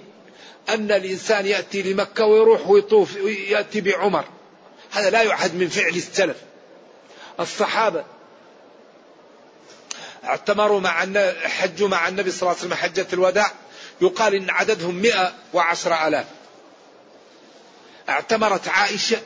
[0.68, 4.24] أن الإنسان يأتي لمكة ويروح ويطوف ويأتي بعمر.
[4.90, 6.36] هذا لا يعهد من فعل السلف.
[7.40, 8.04] الصحابة.
[10.24, 11.06] اعتمروا مع
[11.44, 13.52] حجوا مع النبي صلى الله عليه وسلم حجة الوداع.
[14.00, 16.26] يقال إن عددهم مئة وعشر ألاف.
[18.08, 19.18] اعتمرت عائشة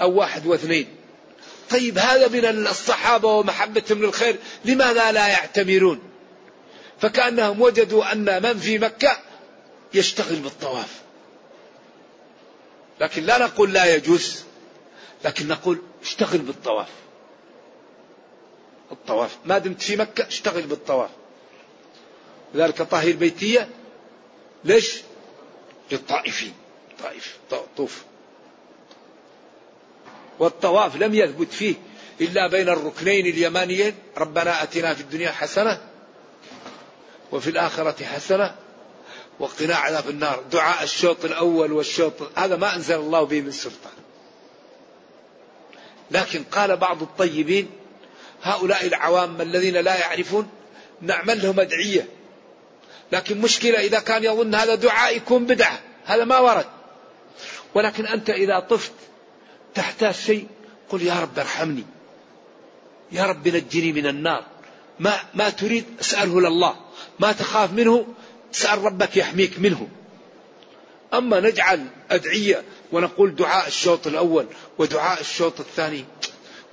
[0.00, 0.96] أو واحد واثنين.
[1.70, 6.00] طيب هذا من الصحابة ومحبتهم للخير لماذا لا يعتمرون؟
[7.00, 9.18] فكأنهم وجدوا أن من في مكة
[9.94, 11.00] يشتغل بالطواف.
[13.00, 14.42] لكن لا نقول لا يجوز
[15.24, 16.88] لكن نقول اشتغل بالطواف.
[18.92, 19.38] الطواف.
[19.44, 21.10] ما دمت في مكة اشتغل بالطواف.
[22.54, 23.68] لذلك طهي البيتية.
[24.64, 25.02] ليش؟
[25.92, 26.52] للطائفين
[27.02, 27.38] طائف
[27.76, 28.02] طوف.
[30.38, 31.74] والطواف لم يثبت فيه
[32.20, 33.94] إلا بين الركنين اليمانيين.
[34.18, 35.80] ربنا أتنا في الدنيا حسنة
[37.32, 38.56] وفي الآخرة حسنة
[39.38, 40.44] وقنا عذاب النار.
[40.52, 43.99] دعاء الشوط الأول والشوط هذا ما أنزل الله به من سلطان.
[46.10, 47.70] لكن قال بعض الطيبين
[48.42, 50.48] هؤلاء العوام الذين لا يعرفون
[51.00, 52.08] نعمل لهم أدعية.
[53.12, 56.66] لكن مشكلة إذا كان يظن هذا دعاء يكون بدعة هذا ما ورد.
[57.74, 58.92] ولكن أنت إذا طفت
[59.74, 60.46] تحتاج شيء
[60.88, 61.84] قل يا رب ارحمني.
[63.12, 64.44] يا رب نجني من النار.
[64.98, 66.76] ما ما تريد اسأله لله.
[67.18, 68.06] ما تخاف منه
[68.54, 69.88] اسأل ربك يحميك منه.
[71.14, 74.46] أما نجعل أدعية ونقول دعاء الشوط الأول
[74.78, 76.04] ودعاء الشوط الثاني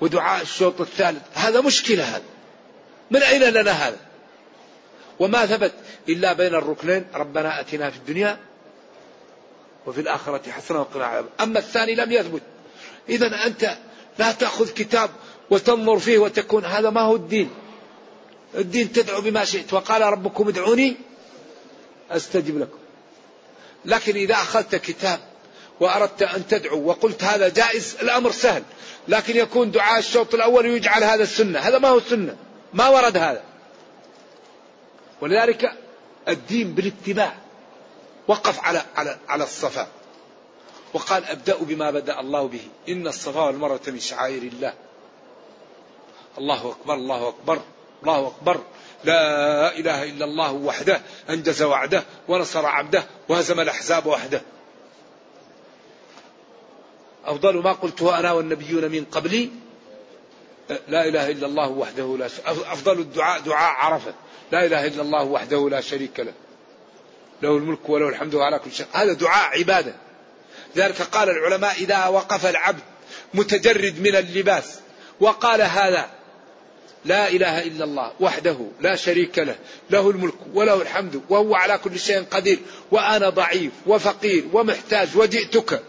[0.02, 2.24] ودعاء الشوط الثالث هذا مشكلة هذا
[3.12, 3.98] من أين لنا هذا؟
[5.20, 5.74] وما ثبت
[6.10, 8.38] إلا بين الركنين ربنا أتنا في الدنيا
[9.86, 12.42] وفي الآخرة حسنة وقنا أما الثاني لم يثبت.
[13.10, 13.78] إذا أنت
[14.20, 15.10] لا تأخذ كتاب
[15.50, 17.50] وتنظر فيه وتكون هذا ما هو الدين.
[18.56, 19.74] الدين تدعو بما شئت.
[19.74, 20.96] وقال ربكم ادعوني
[22.12, 22.78] أستجب لكم.
[23.88, 25.20] لكن إذا أخذت كتاب
[25.80, 28.64] وأردت أن تدعو وقلت هذا جائز الأمر سهل.
[29.08, 31.60] لكن يكون دعاء الشوط الأول يجعل هذا السنة.
[31.60, 32.36] هذا ما هو السنة
[32.74, 33.44] ما ورد هذا.
[35.22, 35.72] ولذلك
[36.28, 37.36] الدين بالاتباع
[38.28, 39.88] وقف على على على الصفا.
[40.94, 42.68] وقال أبدأ بما بدأ الله به.
[42.90, 44.74] إن الصفا والمروة من شعائر الله.
[46.38, 47.62] الله أكبر الله أكبر
[48.04, 48.62] الله أكبر.
[49.04, 54.42] لا إله إلا الله وحده أنجز وعده ونصر عبده وهزم الأحزاب وحده.
[57.26, 59.50] أفضل ما قلته أنا والنبيون من قبلي
[60.88, 64.14] لا إله إلا الله وحده لا شريك أفضل الدعاء دعاء عرفة
[64.52, 66.34] لا إله إلا الله وحده لا شريك له.
[67.42, 68.86] له الملك وله الحمد على كل شيء.
[68.94, 69.94] هذا دعاء عبادة.
[70.78, 72.80] ذلك قال العلماء إذا وقف العبد
[73.34, 74.80] متجرد من اللباس
[75.20, 76.10] وقال هذا
[77.06, 79.56] لا إله إلا الله وحده لا شريك له
[79.90, 82.60] له الملك وله الحمد وهو على كل شيء قدير
[82.92, 85.84] وأنا ضعيف وفقير ومحتاج وجئتك.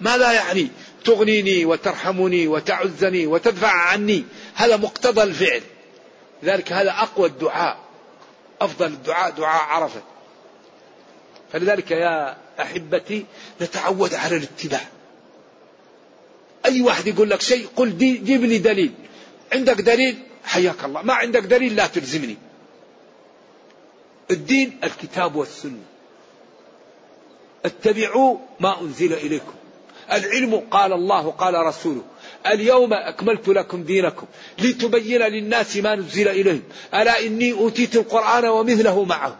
[0.00, 0.68] ماذا يعني؟
[1.04, 4.24] تغنيني وترحمني وتعزني وتدفع عني.
[4.54, 5.62] هذا مقتضى الفعل.
[6.44, 7.78] ذلك هذا أقوى الدعاء
[8.60, 10.02] أفضل الدعاء دعاء عرفة.
[11.52, 13.26] فلذلك يا أحبتي
[13.60, 14.86] نتعود على الاتباع.
[16.66, 18.92] أي واحد يقول لك شيء قل جيب لي دليل.
[19.52, 21.02] عندك دليل؟ حياك الله.
[21.02, 22.36] ما عندك دليل لا تلزمني.
[24.30, 25.84] الدين الكتاب والسنة.
[27.64, 29.54] اتبعوا ما أنزل إليكم.
[30.12, 32.02] العلم قال الله قال رسوله.
[32.46, 34.26] اليوم أكملت لكم دينكم
[34.58, 36.62] لتبين للناس ما نزل إليهم.
[36.94, 39.38] ألا إني أوتيت القرآن ومثله معه.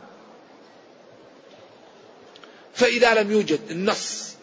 [2.75, 4.35] فإذا لم يوجد النص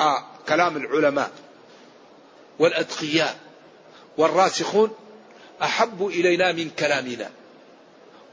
[0.00, 1.30] آه كلام العلماء
[2.58, 3.36] والأتقياء
[4.18, 4.90] والراسخون
[5.62, 7.30] أحب إلينا من كلامنا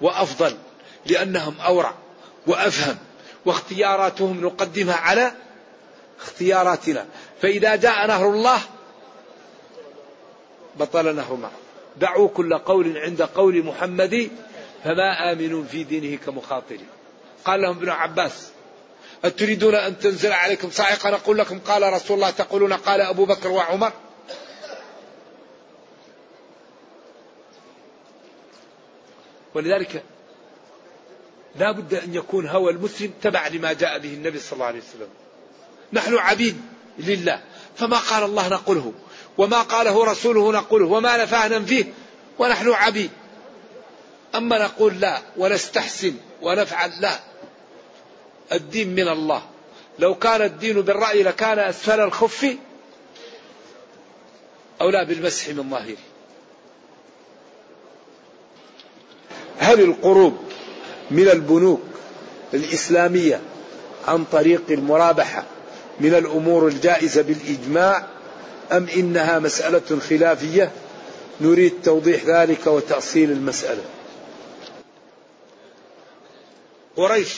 [0.02, 0.58] وأفضل
[1.06, 1.94] لأنهم أورع
[2.48, 2.98] وأفهم
[3.45, 5.32] واختياراتهم نقدمها على
[6.22, 7.06] اختياراتنا.
[7.41, 8.60] فإذا جاء نهر الله
[10.80, 11.52] بطل نهر معه
[11.98, 14.30] دعوا كل قول عند قول محمد
[14.84, 16.78] فما آمنون في دينه كمخاطر
[17.45, 18.50] قال لهم ابن عباس
[19.24, 23.91] أتريدون أن تنزل عليكم صاعقة؟ نقول لكم قال رسول الله تقولون قال أبو بكر وعمر
[29.56, 30.04] ولذلك
[31.56, 35.08] لا بد أن يكون هوى المسلم تبع لما جاء به النبي صلى الله عليه وسلم.
[35.94, 36.62] نحن عبيد
[37.00, 37.42] لله.
[37.76, 38.94] فما قال الله نقوله
[39.38, 41.94] وما قاله رسوله نقوله وما نفاه ننفيه
[42.40, 43.12] ونحن عبيد.
[44.36, 47.20] أما نقول لا ونستحسن ونفعل لا
[48.52, 49.44] الدين من الله.
[50.00, 52.56] لو كان الدين بالرأي لكان أسفل الخف
[54.82, 56.12] أو لا بالمسح من ظاهره.
[59.58, 60.38] هل القروض
[61.12, 61.82] من البنوك
[62.54, 63.42] الإسلامية
[64.08, 65.44] عن طريق المرابحة
[66.00, 68.08] من الأمور الجائزة بالإجماع
[68.72, 70.72] أم إنها مسألة خلافية؟
[71.42, 73.84] نريد توضيح ذلك وتأصيل المسألة.
[76.96, 77.38] قريش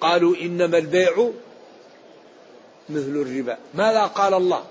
[0.00, 1.30] قالوا إنما البيع
[2.88, 3.58] مثل الربا.
[3.74, 4.64] ماذا قال الله؟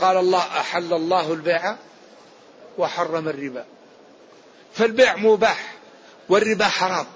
[0.00, 1.76] قال الله أحل الله البيع
[2.78, 3.64] وحرم الربا.
[4.78, 5.74] فالبيع مباح
[6.28, 7.06] والربا حرام.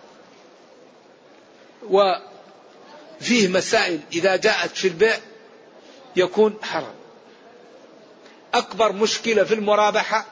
[1.83, 5.19] وفيه مسائل إذا جاءت في البيع
[6.17, 6.95] يكون حرام.
[8.55, 10.27] أكبر مشكلة في المرابحة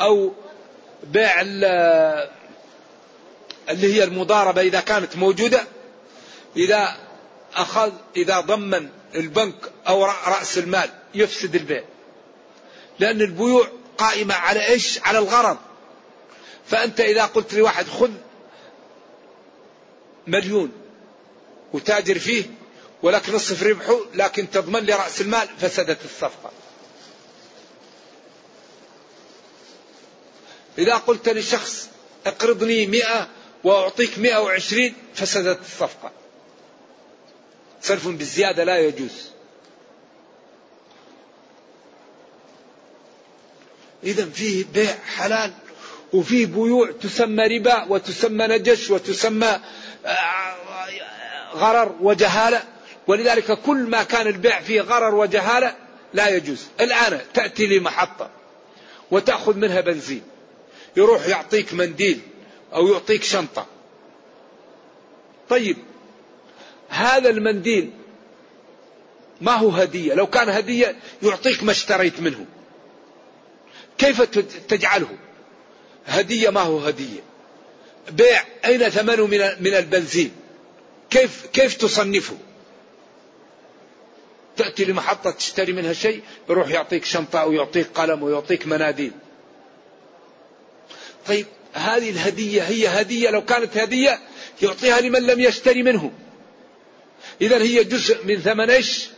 [0.00, 0.32] أو
[1.04, 2.30] بيع اللي
[3.94, 5.62] هي المضاربة إذا كانت موجودة
[6.56, 6.96] إذا
[7.54, 11.84] أخذ إذا ضمن البنك أو رأس المال يفسد البيع.
[12.98, 13.68] لأن البيوع
[13.98, 15.58] قائمة على إيش؟ على الغرض.
[16.70, 18.10] فأنت إذا قلت لواحد خذ
[20.26, 20.72] مليون
[21.72, 22.44] وتاجر فيه
[23.02, 26.50] ولك نصف ربحه لكن تضمن لي رأس المال فسدت الصفقة.
[30.78, 31.88] إذا قلت لشخص
[32.26, 33.28] اقرضني مئة
[33.64, 36.12] وأعطيك مئة وعشرين فسدت الصفقة.
[37.82, 39.30] صرف بالزيادة لا يجوز.
[44.04, 45.54] إذا فيه بيع حلال
[46.12, 49.60] وفيه بيوع تسمى ربا وتسمى نجش وتسمى
[50.06, 50.54] آه،
[51.54, 52.62] غرر وجهالة.
[53.06, 55.76] ولذلك كل ما كان البيع فيه غرر وجهالة
[56.14, 56.66] لا يجوز.
[56.80, 58.30] الآن تأتي لمحطة
[59.10, 60.22] وتأخذ منها بنزين.
[60.96, 62.20] يروح يعطيك منديل
[62.74, 63.66] أو يعطيك شنطة.
[65.48, 65.76] طيب
[66.88, 67.90] هذا المنديل
[69.40, 72.46] ما هو هدية؟ لو كان هدية يعطيك ما اشتريت منه.
[73.98, 74.22] كيف
[74.68, 75.08] تجعله؟
[76.06, 77.20] هدية ما هو هدية؟
[78.10, 80.32] بيع أين ثمنه من من البنزين؟
[81.10, 82.36] كيف كيف تصنفه؟
[84.56, 89.12] تأتي لمحطة تشتري منها شيء يروح يعطيك شنطة أو يعطيك قلم ويعطيك مناديل.
[91.26, 94.18] طيب هذه الهدية هي هدية لو كانت هدية
[94.62, 96.12] يعطيها لمن لم يشتري منه.
[97.40, 99.08] إذا هي جزء من ثمن إيش؟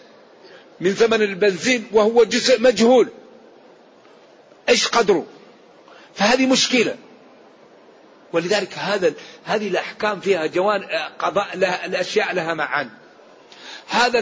[0.80, 3.09] من ثمن البنزين وهو جزء مجهول.
[4.68, 5.26] إيش قدره؟
[6.14, 6.97] فهذه مشكلة.
[8.32, 9.12] ولذلك هذا
[9.44, 10.84] هذه الأحكام فيها جوان
[11.18, 12.90] قضاء لها الأشياء لها معان.
[13.89, 14.18] هذا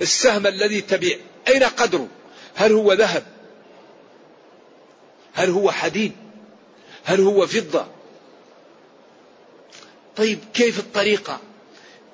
[0.00, 1.18] السهم الذي تبيع
[1.48, 2.08] أين قدره؟
[2.54, 3.24] هل هو ذهب؟
[5.34, 6.12] هل هو حديد؟
[7.04, 7.86] هل هو فضة؟
[10.16, 11.40] طيب كيف الطريقة؟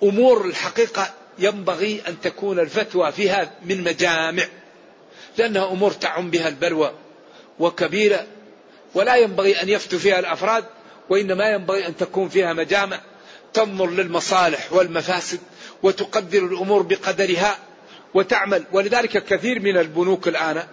[0.03, 4.45] أمور الحقيقة ينبغي أن تكون الفتوى فيها من مجامع
[5.39, 6.93] لأنها أمور تعم بها البلوى
[7.59, 8.27] وكبيرة
[8.95, 10.65] ولا ينبغي أن يفتوا فيها الأفراد
[11.11, 13.01] وإنما ينبغي أن تكون فيها مجامع
[13.53, 15.41] تنظر للمصالح والمفاسد
[15.83, 17.59] وتقدر الأمور بقدرها
[18.15, 18.65] وتعمل.
[18.73, 20.67] ولذلك كثير من البنوك الآن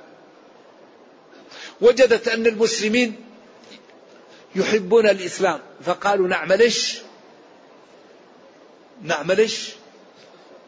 [1.82, 3.16] وجدت أن المسلمين
[4.56, 6.98] يحبون الإسلام فقالوا نعمل إيش؟
[9.04, 9.70] نعمل إيش؟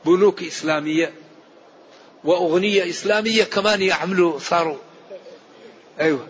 [0.06, 1.14] بنوك إسلامية
[2.24, 4.78] وأغنية إسلامية كمان يعملوا صاروا.
[6.00, 6.28] أيوه.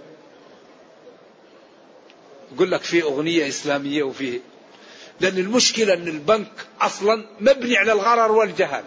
[2.58, 4.40] يقول لك في أغنية إسلامية وفيه
[5.20, 6.52] لأن المشكلة أن البنك
[6.82, 8.84] أصلا مبني على الغرر والجهل.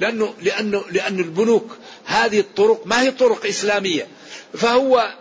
[0.00, 4.06] لأنه لأنه لأن البنوك هذه الطرق ما هي طرق إسلامية.
[4.54, 5.14] فهو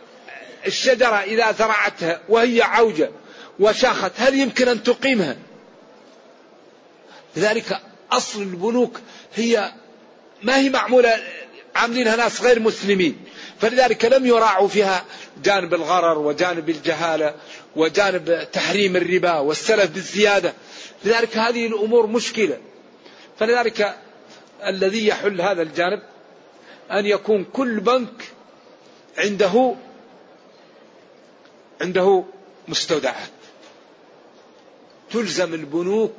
[0.68, 3.12] الشجرة إذا زرعتها وهي عوجة
[3.60, 5.38] وشاخت هل يمكن أن تقيمها؟
[7.36, 7.80] لذلك
[8.12, 9.00] أصل البنوك
[9.36, 9.72] هي
[10.44, 11.24] ما هي معمولة
[11.76, 13.18] عاملينها ناس غير مسلمين.
[13.62, 15.06] فلذلك لم يراعوا فيها
[15.44, 17.36] جانب الغرر وجانب الجهالة
[17.76, 20.54] وجانب تحريم الربا والسلف بالزيادة.
[21.06, 22.58] لذلك هذه الأمور مشكلة.
[23.40, 23.98] فلذلك
[24.66, 26.02] الذي يحل هذا الجانب
[26.92, 28.24] أن يكون كل بنك
[29.18, 29.76] عنده
[31.82, 32.24] عنده
[32.68, 33.30] مستودعات.
[35.12, 36.16] تلزم البنوك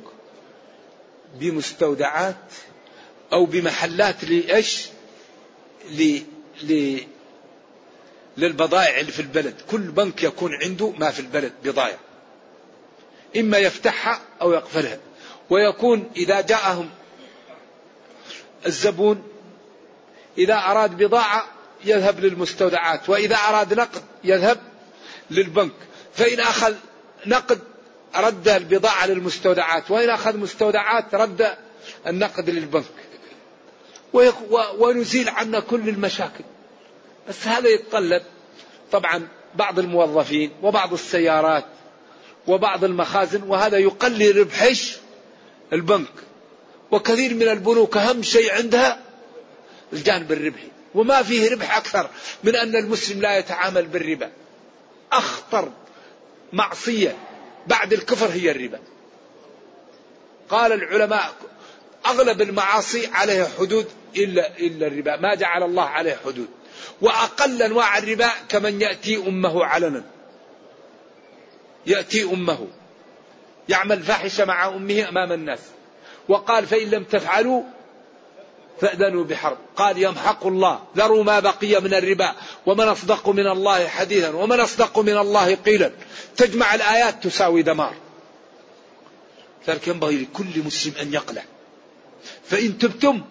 [1.39, 2.35] بمستودعات
[3.33, 4.87] أو بمحلات لإيش؟
[8.37, 9.55] للبضائع اللي في البلد.
[9.71, 11.97] كل بنك يكون عنده ما في البلد بضائع.
[13.37, 14.97] إما يفتحها أو يقفلها.
[15.49, 16.89] ويكون إذا جاءهم
[18.65, 19.23] الزبون
[20.37, 21.45] إذا أراد بضاعة
[21.85, 24.57] يذهب للمستودعات وإذا أراد نقد يذهب
[25.31, 25.73] للبنك.
[26.13, 26.75] فإن أخذ
[27.25, 27.59] نقد
[28.15, 31.55] رد البضاعة للمستودعات وإن أخذ مستودعات رد
[32.07, 32.85] النقد للبنك.
[34.79, 36.43] ونزيل عنا كل المشاكل.
[37.29, 38.23] بس هذا يتطلب
[38.91, 41.65] طبعا بعض الموظفين وبعض السيارات
[42.47, 44.97] وبعض المخازن وهذا يقلل ربحش
[45.73, 46.11] البنك.
[46.91, 48.99] وكثير من البنوك أهم شيء عندها
[49.93, 50.67] الجانب الربحي.
[50.95, 52.09] وما فيه ربح أكثر
[52.43, 54.31] من أن المسلم لا يتعامل بالربا.
[55.11, 55.71] أخطر
[56.53, 57.17] معصية
[57.67, 58.79] بعد الكفر هي الربا.
[60.49, 61.33] قال العلماء
[62.05, 63.85] أغلب المعاصي عليها حدود
[64.15, 65.15] إلا إلا الربا.
[65.15, 66.47] ما جعل الله عليه حدود.
[67.01, 70.03] وأقل أنواع الربا كمن يأتي أمه علنا.
[71.87, 72.67] يأتي أمه.
[73.69, 75.59] يعمل فاحشة مع أمه أمام الناس.
[76.29, 77.63] وقال فإن لم تفعلوا
[78.81, 79.57] فأذنوا بحرب.
[79.75, 80.83] قال يمحق الله.
[80.97, 82.35] ذروا ما بقي من الربا.
[82.65, 84.29] ومن أصدق من الله حديثا.
[84.29, 85.91] ومن أصدق من الله قيلا.
[86.37, 87.95] تجمع الآيات تساوي دمار.
[89.67, 91.43] ذلك ينبغي لكل مسلم أن يقلع.
[92.45, 93.21] فإن تبتم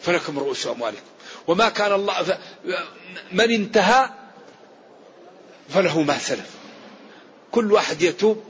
[0.00, 1.15] فلكم رؤوس أموالكم.
[1.48, 2.38] وما كان الله.
[3.32, 4.10] من انتهى
[5.68, 6.50] فله ما سلف.
[7.52, 8.44] كل واحد يتوب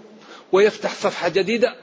[0.53, 1.75] ويفتح صفحة جديدة.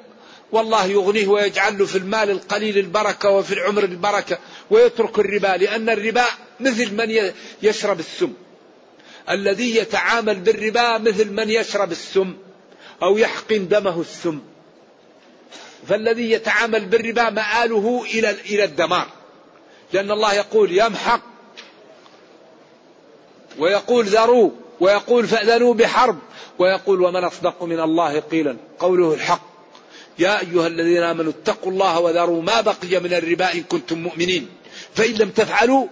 [0.52, 6.26] والله يغنيه ويجعل له في المال القليل البركة وفي العمر البركة ويترك الربا لأن الربا
[6.60, 7.32] مثل من
[7.62, 8.34] يشرب السم.
[9.30, 12.38] الذي يتعامل بالربا مثل من يشرب السم
[13.04, 14.42] أو يحقن دمه السم.
[15.88, 19.08] فالذي يتعامل بالربا مآله إلى إلى الدمار.
[19.94, 21.22] لأن الله يقول يمحق
[23.60, 26.20] ويقول ذروا ويقول فأذنوا بحرب
[26.60, 29.42] ويقول ومن أصدق من الله قيلا قوله الحق
[30.20, 34.50] يا أيها الذين آمنوا اتقوا الله وذروا ما بقي من الربا إن كنتم مؤمنين
[34.96, 35.88] فإن لم تفعلوا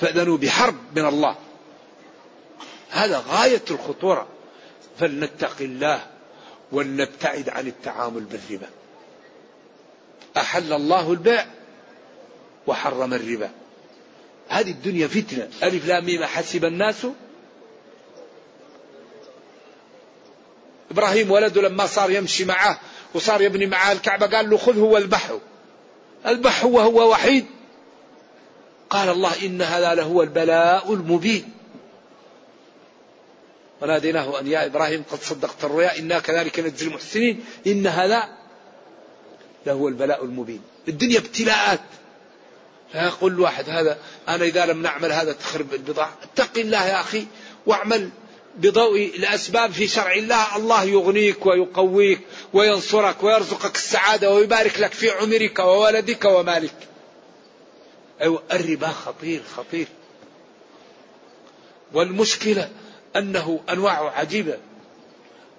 [0.00, 1.36] فأذنوا بحرب من الله
[2.90, 4.26] هذا غاية الخطورة
[4.98, 6.06] فلنتق الله
[6.72, 8.68] ولنبتعد عن التعامل بالربا
[10.36, 11.46] أحل الله البيع
[12.70, 13.50] وحرم الربا.
[14.48, 15.48] هذه الدنيا فتنة.
[15.62, 17.06] ألف لام ميم حسب الناس.
[20.90, 22.80] إبراهيم ولده لما صار يمشي معه
[23.14, 25.38] وصار يبني معه الكعبة قال له خذه واذبحه
[26.26, 27.46] اذبحه وهو وحيد.
[28.90, 31.52] قال الله إن هذا لهو البلاء المبين.
[33.82, 37.44] وناديناه أن يا إبراهيم قد صدقت الرؤيا إنا كذلك نجزي المحسنين.
[37.66, 38.28] إن هذا
[39.66, 40.62] لهو البلاء المبين.
[40.88, 41.80] الدنيا ابتلاءات.
[42.92, 43.98] فيقول الواحد هذا
[44.28, 46.18] أنا إذا لم نعمل هذا تخرب البضاعة.
[46.22, 47.26] اتق الله يا أخي
[47.66, 48.10] واعمل
[48.56, 50.56] بضوء الأسباب في شرع الله.
[50.56, 52.20] الله يغنيك ويقويك
[52.52, 56.74] وينصرك ويرزقك السعادة ويبارك لك في عمرك وولدك ومالك.
[58.20, 59.86] أيوة الربا خطير خطير.
[61.92, 62.70] والمشكلة
[63.16, 64.58] أنه أنواع عجيبة.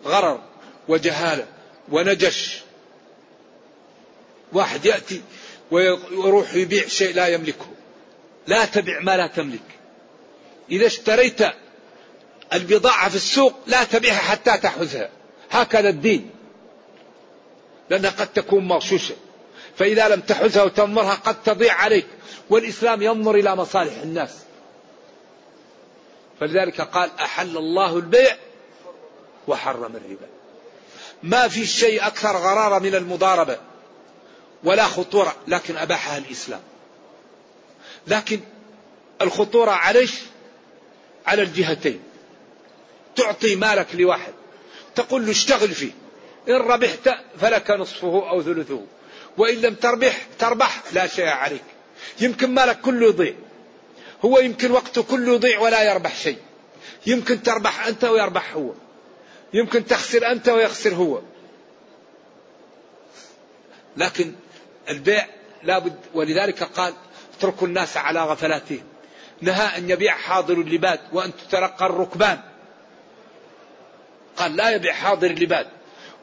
[0.06, 0.42] غرر
[0.88, 1.48] وجهالة
[1.90, 2.62] ونجش.
[4.54, 5.22] واحد يأتي
[5.72, 7.68] ويروح يبيع شيء لا يملكه.
[8.48, 9.64] لا تبع ما لا تملك.
[10.72, 11.42] إذا اشتريت
[12.54, 15.10] البضاعة في السوق لا تبيعها حتى تحوزها.
[15.52, 16.30] هكذا الدين.
[17.90, 19.16] لأنها قد تكون مغشوشة.
[19.78, 22.08] فإذا لم تحوزها وتنظرها قد تضيع عليك.
[22.50, 24.38] والإسلام ينظر إلى مصالح الناس.
[26.40, 28.38] فلذلك قال أحل الله البيع
[29.48, 30.28] وحرم الربا.
[31.24, 33.71] ما في شيء أكثر غرارة من المضاربة.
[34.64, 36.62] ولا خطورة لكن أباحها الإسلام.
[38.08, 38.40] لكن
[39.22, 40.14] الخطورة عليش
[41.26, 42.00] على الجهتين.
[43.16, 44.34] تعطي مالك لواحد
[44.96, 45.92] تقول له اشتغل فيه.
[46.50, 47.10] إن ربحت
[47.42, 48.82] فلك نصفه أو ثلثه
[49.38, 51.64] وإن لم تربح تربح لا شيء عليك.
[52.20, 53.34] يمكن مالك كله يضيع.
[54.26, 56.38] هو يمكن وقته كله يضيع ولا يربح شيء.
[57.06, 58.72] يمكن تربح أنت ويربح هو.
[59.54, 61.22] يمكن تخسر أنت ويخسر هو.
[63.98, 64.34] لكن
[64.92, 65.28] البيع
[65.64, 66.94] لابد ولذلك قال
[67.38, 68.84] اتركوا الناس على غفلاتهم.
[69.42, 72.40] نهى أن يبيع حاضر اللباد وأن تتلقى الركبان.
[74.38, 75.68] قال لا يبيع حاضر اللباد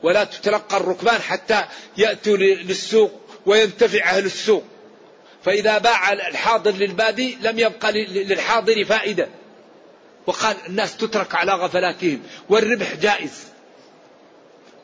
[0.02, 1.64] ولا تتلقى الركبان حتى
[1.96, 4.64] يأتوا للسوق وينتفع أهل السوق.
[5.44, 9.28] فإذا باع الحاضر للبادي لم يبقى للحاضر فائدة.
[10.26, 13.44] وقال الناس تترك على غفلاتهم والربح جائز.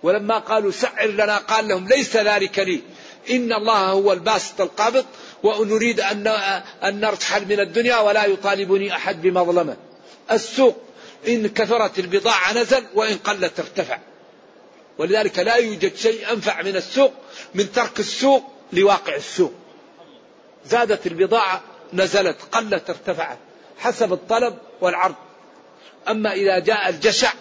[0.03, 2.83] ولما قالوا سعر لنا قال لهم ليس ذلك لي.
[3.31, 5.05] إن الله هو الباسط القابض
[5.43, 6.27] ونريد أن
[6.85, 9.77] أن نرتحل من الدنيا ولا يطالبني أحد بمظلمة.
[10.31, 10.77] السوق
[11.29, 13.99] إن كثرت البضاعة نزل وإن قلت ارتفع.
[14.99, 17.13] ولذلك لا يوجد شيء أنفع من السوق
[17.55, 19.53] من ترك السوق لواقع السوق.
[20.67, 23.39] زادت البضاعة نزلت قلت ارتفعت
[23.79, 25.15] حسب الطلب والعرض.
[26.09, 27.33] أما إذا جاء الجشع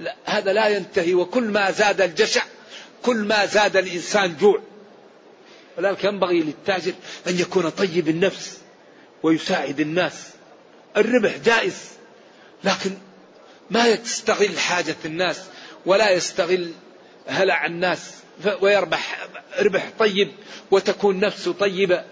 [0.00, 2.42] لا هذا لا ينتهي وكل ما زاد الجشع
[3.06, 4.60] كل ما زاد الإنسان جوع.
[5.78, 6.92] ولذلك ينبغي للتاجر
[7.26, 8.58] أن يكون طيب النفس
[9.22, 10.28] ويساعد الناس.
[10.96, 11.76] الربح جائز
[12.64, 12.90] لكن
[13.70, 15.40] ما يستغل حاجة الناس
[15.86, 16.72] ولا يستغل
[17.26, 18.10] هلع الناس.
[18.60, 19.26] ويربح
[19.58, 20.32] ربح طيب
[20.70, 22.04] وتكون نفسه طيبة.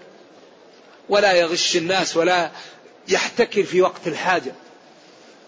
[1.09, 2.51] ولا يغش الناس ولا
[3.07, 4.51] يحتكر في وقت الحاجة.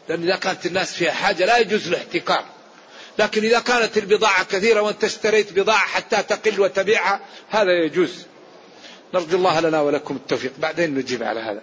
[0.09, 2.45] لأن إذا كانت الناس فيها حاجة لا يجوز الاحتكار.
[3.19, 7.19] لكن إذا كانت البضاعة كثيرة وأنت اشتريت بضاعة حتى تقل وتبيعها
[7.49, 8.25] هذا يجوز.
[9.13, 10.51] نرجو الله لنا ولكم التوفيق.
[10.59, 11.61] بعدين نجيب على هذا.